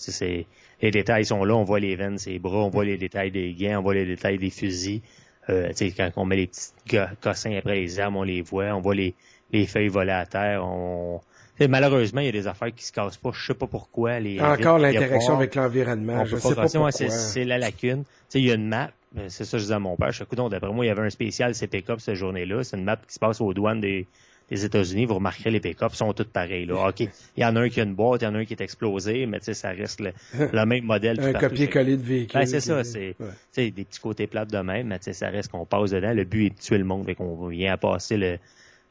les 0.80 0.90
détails 0.90 1.26
sont 1.26 1.44
là, 1.44 1.54
on 1.54 1.64
voit 1.64 1.80
les 1.80 1.96
veines, 1.96 2.18
ses 2.18 2.38
bras, 2.38 2.58
on 2.58 2.70
voit 2.70 2.84
les 2.84 2.96
détails 2.96 3.32
des 3.32 3.52
gains, 3.54 3.80
on 3.80 3.82
voit 3.82 3.94
les 3.94 4.06
détails 4.06 4.38
des 4.38 4.50
fusils. 4.50 5.02
Euh, 5.50 5.72
quand 5.96 6.10
on 6.16 6.24
met 6.24 6.36
les 6.36 6.46
petits 6.46 6.70
cossins 7.20 7.56
après 7.56 7.74
les 7.74 7.98
armes, 7.98 8.16
on 8.16 8.22
les 8.22 8.42
voit, 8.42 8.72
on 8.74 8.80
voit 8.80 8.94
les, 8.94 9.14
les 9.52 9.66
feuilles 9.66 9.88
voler 9.88 10.12
à 10.12 10.26
terre. 10.26 10.64
On... 10.64 11.20
malheureusement, 11.68 12.20
il 12.20 12.26
y 12.26 12.28
a 12.28 12.32
des 12.32 12.46
affaires 12.46 12.74
qui 12.74 12.84
se 12.84 12.92
cassent 12.92 13.16
pas. 13.16 13.30
Je 13.32 13.46
sais 13.46 13.54
pas 13.54 13.66
pourquoi. 13.66 14.18
Les 14.20 14.40
Encore 14.40 14.78
l'interaction 14.78 15.36
avec 15.36 15.54
l'environnement. 15.54 16.24
Je 16.24 16.36
sais 16.36 16.54
pas, 16.54 16.90
C'est 16.90 17.44
la 17.44 17.58
lacune. 17.58 18.04
il 18.34 18.44
y 18.44 18.50
a 18.50 18.54
une 18.54 18.68
map. 18.68 18.90
C'est 19.28 19.44
ça 19.44 19.52
que 19.52 19.58
je 19.58 19.64
disais 19.64 19.74
à 19.74 19.78
mon 19.78 19.94
père. 19.96 20.10
Je 20.10 20.24
coup, 20.24 20.36
d'après 20.36 20.72
moi, 20.72 20.86
il 20.86 20.88
y 20.88 20.90
avait 20.90 21.02
un 21.02 21.10
spécial 21.10 21.54
CPK 21.54 22.00
cette 22.00 22.14
journée-là. 22.14 22.64
C'est 22.64 22.78
une 22.78 22.84
map 22.84 22.96
qui 22.96 23.12
se 23.12 23.18
passe 23.18 23.42
aux 23.42 23.52
douanes 23.52 23.80
des, 23.80 24.06
des 24.52 24.66
États-Unis, 24.66 25.06
vous 25.06 25.14
remarquerez 25.14 25.50
les 25.50 25.60
pick-ups 25.60 25.94
sont 25.94 26.12
toutes 26.12 26.30
pareils. 26.30 26.66
Là. 26.66 26.88
OK, 26.88 27.00
il 27.00 27.08
y 27.38 27.44
en 27.44 27.56
a 27.56 27.60
un 27.60 27.68
qui 27.70 27.80
a 27.80 27.84
une 27.84 27.94
boîte, 27.94 28.20
il 28.20 28.24
y 28.26 28.28
en 28.28 28.34
a 28.34 28.38
un 28.38 28.44
qui 28.44 28.52
est 28.52 28.60
explosé, 28.60 29.24
mais 29.24 29.38
tu 29.38 29.46
sais, 29.46 29.54
ça 29.54 29.70
reste 29.70 30.00
le, 30.00 30.12
même 30.66 30.84
modèle. 30.84 31.18
un 31.20 31.32
copier-coller 31.32 31.96
de 31.96 32.02
véhicule. 32.02 32.40
Ben, 32.40 32.46
c'est 32.46 32.60
ça, 32.60 32.84
c'est 32.84 33.14
des 33.56 33.84
petits 33.84 34.00
côtés 34.00 34.26
plates 34.26 34.50
de 34.50 34.58
même, 34.58 34.88
mais 34.88 34.98
tu 34.98 35.04
sais, 35.04 35.12
ça 35.14 35.28
reste 35.28 35.50
qu'on 35.50 35.64
passe 35.64 35.90
dedans. 35.90 36.12
Le 36.12 36.24
but 36.24 36.46
est 36.46 36.50
de 36.50 36.58
tuer 36.58 36.78
le 36.78 36.84
monde, 36.84 37.06
fait 37.06 37.14
qu'on 37.14 37.46
vient 37.48 37.72
à 37.72 37.76
passer 37.78 38.16
le, 38.16 38.38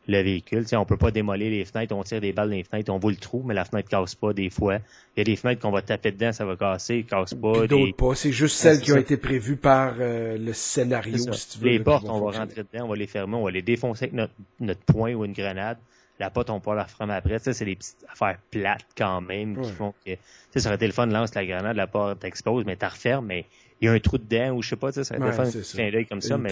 le 0.07 0.21
véhicule. 0.21 0.67
sais, 0.67 0.75
on 0.75 0.85
peut 0.85 0.97
pas 0.97 1.11
démolir 1.11 1.51
les 1.51 1.65
fenêtres, 1.65 1.95
on 1.95 2.03
tire 2.03 2.21
des 2.21 2.33
balles 2.33 2.49
dans 2.49 2.55
les 2.55 2.63
fenêtres, 2.63 2.91
on 2.91 2.97
voit 2.97 3.11
le 3.11 3.17
trou, 3.17 3.43
mais 3.45 3.53
la 3.53 3.65
fenêtre 3.65 3.89
casse 3.89 4.15
pas 4.15 4.33
des 4.33 4.49
fois. 4.49 4.77
Il 5.15 5.19
y 5.19 5.21
a 5.21 5.23
des 5.23 5.35
fenêtres 5.35 5.61
qu'on 5.61 5.71
va 5.71 5.81
taper 5.81 6.11
dedans, 6.11 6.31
ça 6.31 6.45
va 6.45 6.55
casser, 6.55 7.03
casse 7.03 7.33
pas. 7.33 7.67
D'autres 7.67 7.95
pas. 7.95 8.15
C'est 8.15 8.31
juste 8.31 8.55
celles 8.55 8.79
qui 8.79 8.91
ont 8.91 8.97
été 8.97 9.17
prévues 9.17 9.57
par 9.57 9.95
euh, 9.99 10.37
le 10.37 10.53
scénario, 10.53 11.17
si 11.33 11.49
tu 11.49 11.59
veux. 11.59 11.69
Les 11.69 11.79
portes, 11.79 12.07
on 12.07 12.19
va 12.19 12.39
rentrer 12.39 12.63
dedans, 12.63 12.85
on 12.85 12.89
va 12.89 12.95
les 12.95 13.07
fermer, 13.07 13.35
on 13.35 13.43
va 13.43 13.51
les 13.51 13.61
défoncer 13.61 14.05
avec 14.05 14.13
notre, 14.13 14.33
notre 14.59 14.81
poing 14.81 15.13
ou 15.13 15.25
une 15.25 15.33
grenade. 15.33 15.77
La 16.19 16.29
porte, 16.29 16.51
on 16.51 16.59
peut 16.59 16.75
la 16.75 16.83
refermer 16.83 17.15
après. 17.15 17.39
Ça, 17.39 17.51
c'est 17.51 17.65
des 17.65 17.75
petites 17.75 18.05
affaires 18.11 18.37
plates 18.51 18.85
quand 18.95 19.21
même 19.21 19.59
qui 19.59 19.71
font 19.71 19.93
que. 20.05 20.11
Ça 20.55 20.67
aurait 20.67 20.75
été 20.75 20.85
le 20.85 20.93
fun 20.93 21.07
de 21.07 21.13
lancer 21.13 21.33
la 21.35 21.45
grenade, 21.45 21.75
la 21.75 21.87
porte 21.87 22.23
explose, 22.23 22.63
mais 22.65 22.75
tu 22.75 22.85
refermes, 22.85 23.25
mais 23.25 23.45
il 23.81 23.85
y 23.85 23.87
a 23.87 23.93
un 23.93 23.99
trou 23.99 24.17
dedans 24.19 24.51
ou 24.51 24.61
je 24.61 24.69
sais 24.69 24.75
pas, 24.75 24.91
ça 24.91 25.01
de 25.01 25.03
faire 25.03 25.93
un 25.95 26.03
comme 26.03 26.21
ça, 26.21 26.37
mais. 26.37 26.51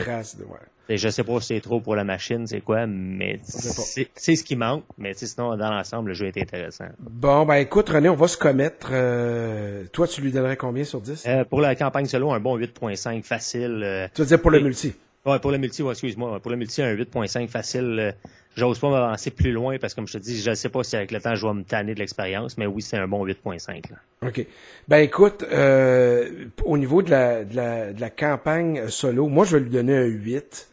Je 0.90 1.10
sais 1.10 1.24
pas 1.24 1.40
si 1.40 1.48
c'est 1.48 1.62
trop 1.62 1.80
pour 1.80 1.96
la 1.96 2.04
machine, 2.04 2.48
c'est 2.48 2.62
quoi, 2.62 2.88
mais 2.88 3.40
c'est 3.44 4.36
ce 4.36 4.44
qui 4.44 4.56
manque, 4.56 4.84
mais 4.98 5.14
sinon, 5.14 5.56
dans 5.56 5.70
l'ensemble, 5.70 6.10
le 6.10 6.14
jeu 6.16 6.28
est 6.28 6.42
intéressant. 6.42 6.86
Bon, 6.98 7.46
ben 7.46 7.56
écoute, 7.56 7.90
René, 7.90 8.10
on 8.10 8.16
va 8.16 8.28
se 8.28 8.38
commettre. 8.38 8.90
Euh, 8.92 9.84
toi, 9.94 10.08
tu 10.08 10.22
lui 10.22 10.32
donnerais 10.32 10.58
combien 10.58 10.84
sur 10.84 11.00
10? 11.00 11.26
Euh, 11.28 11.44
pour 11.44 11.62
la 11.62 11.76
campagne 11.76 12.06
solo, 12.06 12.32
un 12.32 12.40
bon 12.40 12.58
8.5 12.58 13.22
facile. 13.22 13.82
Euh, 13.84 14.08
tu 14.16 14.22
veux 14.22 14.28
dire 14.28 14.42
pour 14.42 14.50
le 14.50 14.62
multi? 14.62 14.96
Ouais, 15.26 15.40
pour 15.40 15.52
le 15.52 15.58
multi, 15.58 15.84
excuse-moi. 15.88 16.40
Pour 16.40 16.52
le 16.52 16.58
multi, 16.58 16.82
un 16.82 16.94
8.5 16.94 17.48
facile. 17.48 18.16
J'ose 18.56 18.80
pas 18.80 18.90
m'avancer 18.90 19.32
plus 19.32 19.52
loin 19.52 19.78
parce 19.78 19.94
que, 19.94 19.98
comme 19.98 20.08
je 20.08 20.14
te 20.14 20.18
dis, 20.18 20.42
je 20.42 20.50
ne 20.50 20.56
sais 20.56 20.70
pas 20.70 20.84
si 20.84 20.96
avec 20.96 21.12
le 21.12 21.22
temps 21.22 21.36
je 21.36 21.46
vais 21.46 21.54
me 21.54 21.64
tanner 21.64 21.94
de 21.94 22.00
l'expérience, 22.00 22.58
mais 22.58 22.66
oui, 22.66 22.82
c'est 22.82 22.98
un 22.98 23.08
bon 23.08 23.26
8.5. 23.26 23.84
OK. 24.26 24.46
Ben 24.88 24.98
écoute, 24.98 25.44
au 25.44 26.78
niveau 26.78 27.02
de 27.02 27.12
la, 27.12 27.46
de, 27.46 27.56
la, 27.56 27.94
de 27.94 28.02
la 28.02 28.10
campagne 28.10 28.90
solo, 28.90 29.28
moi 29.28 29.46
je 29.46 29.58
vais 29.58 29.64
lui 29.64 29.70
donner 29.70 29.96
un 29.96 30.06
8. 30.06 30.70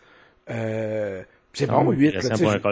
Euh, 0.51 1.23
c'est 1.53 1.67
bon, 1.67 1.91
8. 1.91 2.17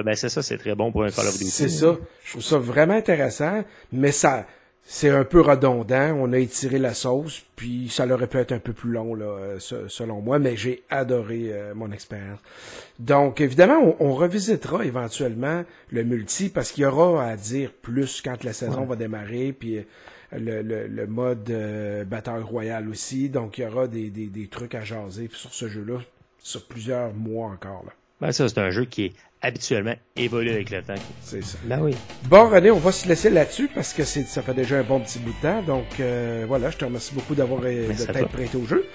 ben, 0.05 0.15
c'est 0.15 0.29
ça, 0.29 0.43
c'est 0.43 0.59
très 0.59 0.75
bon 0.75 0.93
pour 0.93 1.05
un 1.05 1.11
Call 1.11 1.27
of 1.27 1.39
Duty. 1.39 1.51
C'est 1.51 1.69
ça. 1.69 1.97
Je 2.25 2.31
trouve 2.33 2.43
ça 2.43 2.59
vraiment 2.59 2.95
intéressant, 2.95 3.65
mais 3.93 4.13
ça, 4.13 4.47
c'est 4.87 5.11
un 5.11 5.25
peu 5.25 5.41
redondant. 5.41 6.15
On 6.19 6.33
a 6.33 6.39
étiré 6.39 6.79
la 6.79 6.95
sauce, 6.95 7.43
puis 7.57 7.89
ça 7.91 8.07
aurait 8.07 8.27
pu 8.27 8.39
être 8.39 8.53
un 8.53 8.59
peu 8.59 8.73
plus 8.73 8.91
long, 8.91 9.15
là, 9.15 9.25
euh, 9.25 9.59
selon 9.59 10.21
moi, 10.21 10.39
mais 10.39 10.57
j'ai 10.57 10.85
adoré 10.91 11.49
euh, 11.53 11.75
mon 11.75 11.91
expérience. 11.91 12.39
Donc, 12.99 13.41
évidemment, 13.41 13.97
on, 13.99 14.15
revisitera 14.15 14.85
éventuellement 14.85 15.65
le 15.91 16.05
multi 16.05 16.49
parce 16.49 16.71
qu'il 16.71 16.83
y 16.83 16.87
aura 16.87 17.25
à 17.25 17.37
dire 17.37 17.73
plus 17.73 18.21
quand 18.23 18.45
la 18.45 18.53
saison 18.53 18.85
va 18.85 18.97
démarrer, 18.97 19.53
puis 19.53 19.85
le, 20.33 20.63
le, 20.63 21.07
mode 21.07 21.51
bataille 22.07 22.43
royale 22.43 22.89
aussi. 22.89 23.29
Donc, 23.29 23.59
il 23.59 23.63
y 23.63 23.67
aura 23.67 23.89
des, 23.89 24.11
des, 24.11 24.27
des 24.27 24.47
trucs 24.47 24.75
à 24.75 24.83
jaser 24.83 25.29
sur 25.33 25.53
ce 25.53 25.67
jeu-là 25.69 26.01
sur 26.45 26.67
plusieurs 26.67 27.13
mois 27.15 27.49
encore. 27.49 27.83
Là. 27.87 27.93
Ben 28.21 28.33
ça, 28.33 28.49
c'est 28.49 28.59
un 28.59 28.71
jeu 28.71 28.85
qui 28.85 29.07
est 29.07 29.13
habituellement 29.43 29.95
évolué 30.17 30.53
avec 30.53 30.71
le 30.71 30.83
temps. 30.83 30.95
C'est 31.23 31.45
ça. 31.45 31.59
Ben 31.65 31.81
oui. 31.81 31.95
Bon, 32.29 32.49
René, 32.49 32.71
on 32.71 32.79
va 32.79 32.93
se 32.93 33.07
laisser 33.07 33.29
là-dessus 33.29 33.69
parce 33.75 33.93
que 33.93 34.05
c'est, 34.05 34.23
ça 34.23 34.43
fait 34.43 34.55
déjà 34.55 34.79
un 34.79 34.83
bon 34.83 35.01
petit 35.01 35.19
bout 35.19 35.33
de 35.33 35.43
temps. 35.43 35.63
Donc, 35.63 36.01
euh, 36.01 36.45
voilà, 36.49 36.71
je 36.71 36.79
te 36.79 36.85
remercie 36.85 37.15
beaucoup 37.15 37.35
d'avoir 37.35 37.61
euh, 37.65 37.89
de 37.89 38.25
prêté 38.25 38.57
au 38.57 38.67
jeu. 38.67 38.87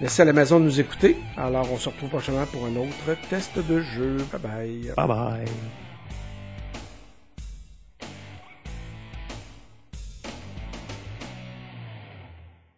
Merci 0.00 0.22
à 0.22 0.24
la 0.26 0.32
maison 0.32 0.60
de 0.60 0.64
nous 0.64 0.78
écouter. 0.78 1.16
Alors, 1.36 1.70
on 1.72 1.78
se 1.78 1.88
retrouve 1.88 2.10
prochainement 2.10 2.46
pour 2.46 2.66
un 2.66 2.76
autre 2.76 3.16
test 3.28 3.58
de 3.58 3.80
jeu. 3.80 4.18
Bye 4.30 4.40
bye. 4.40 4.92
Bye 4.96 5.06
bye. 5.08 5.85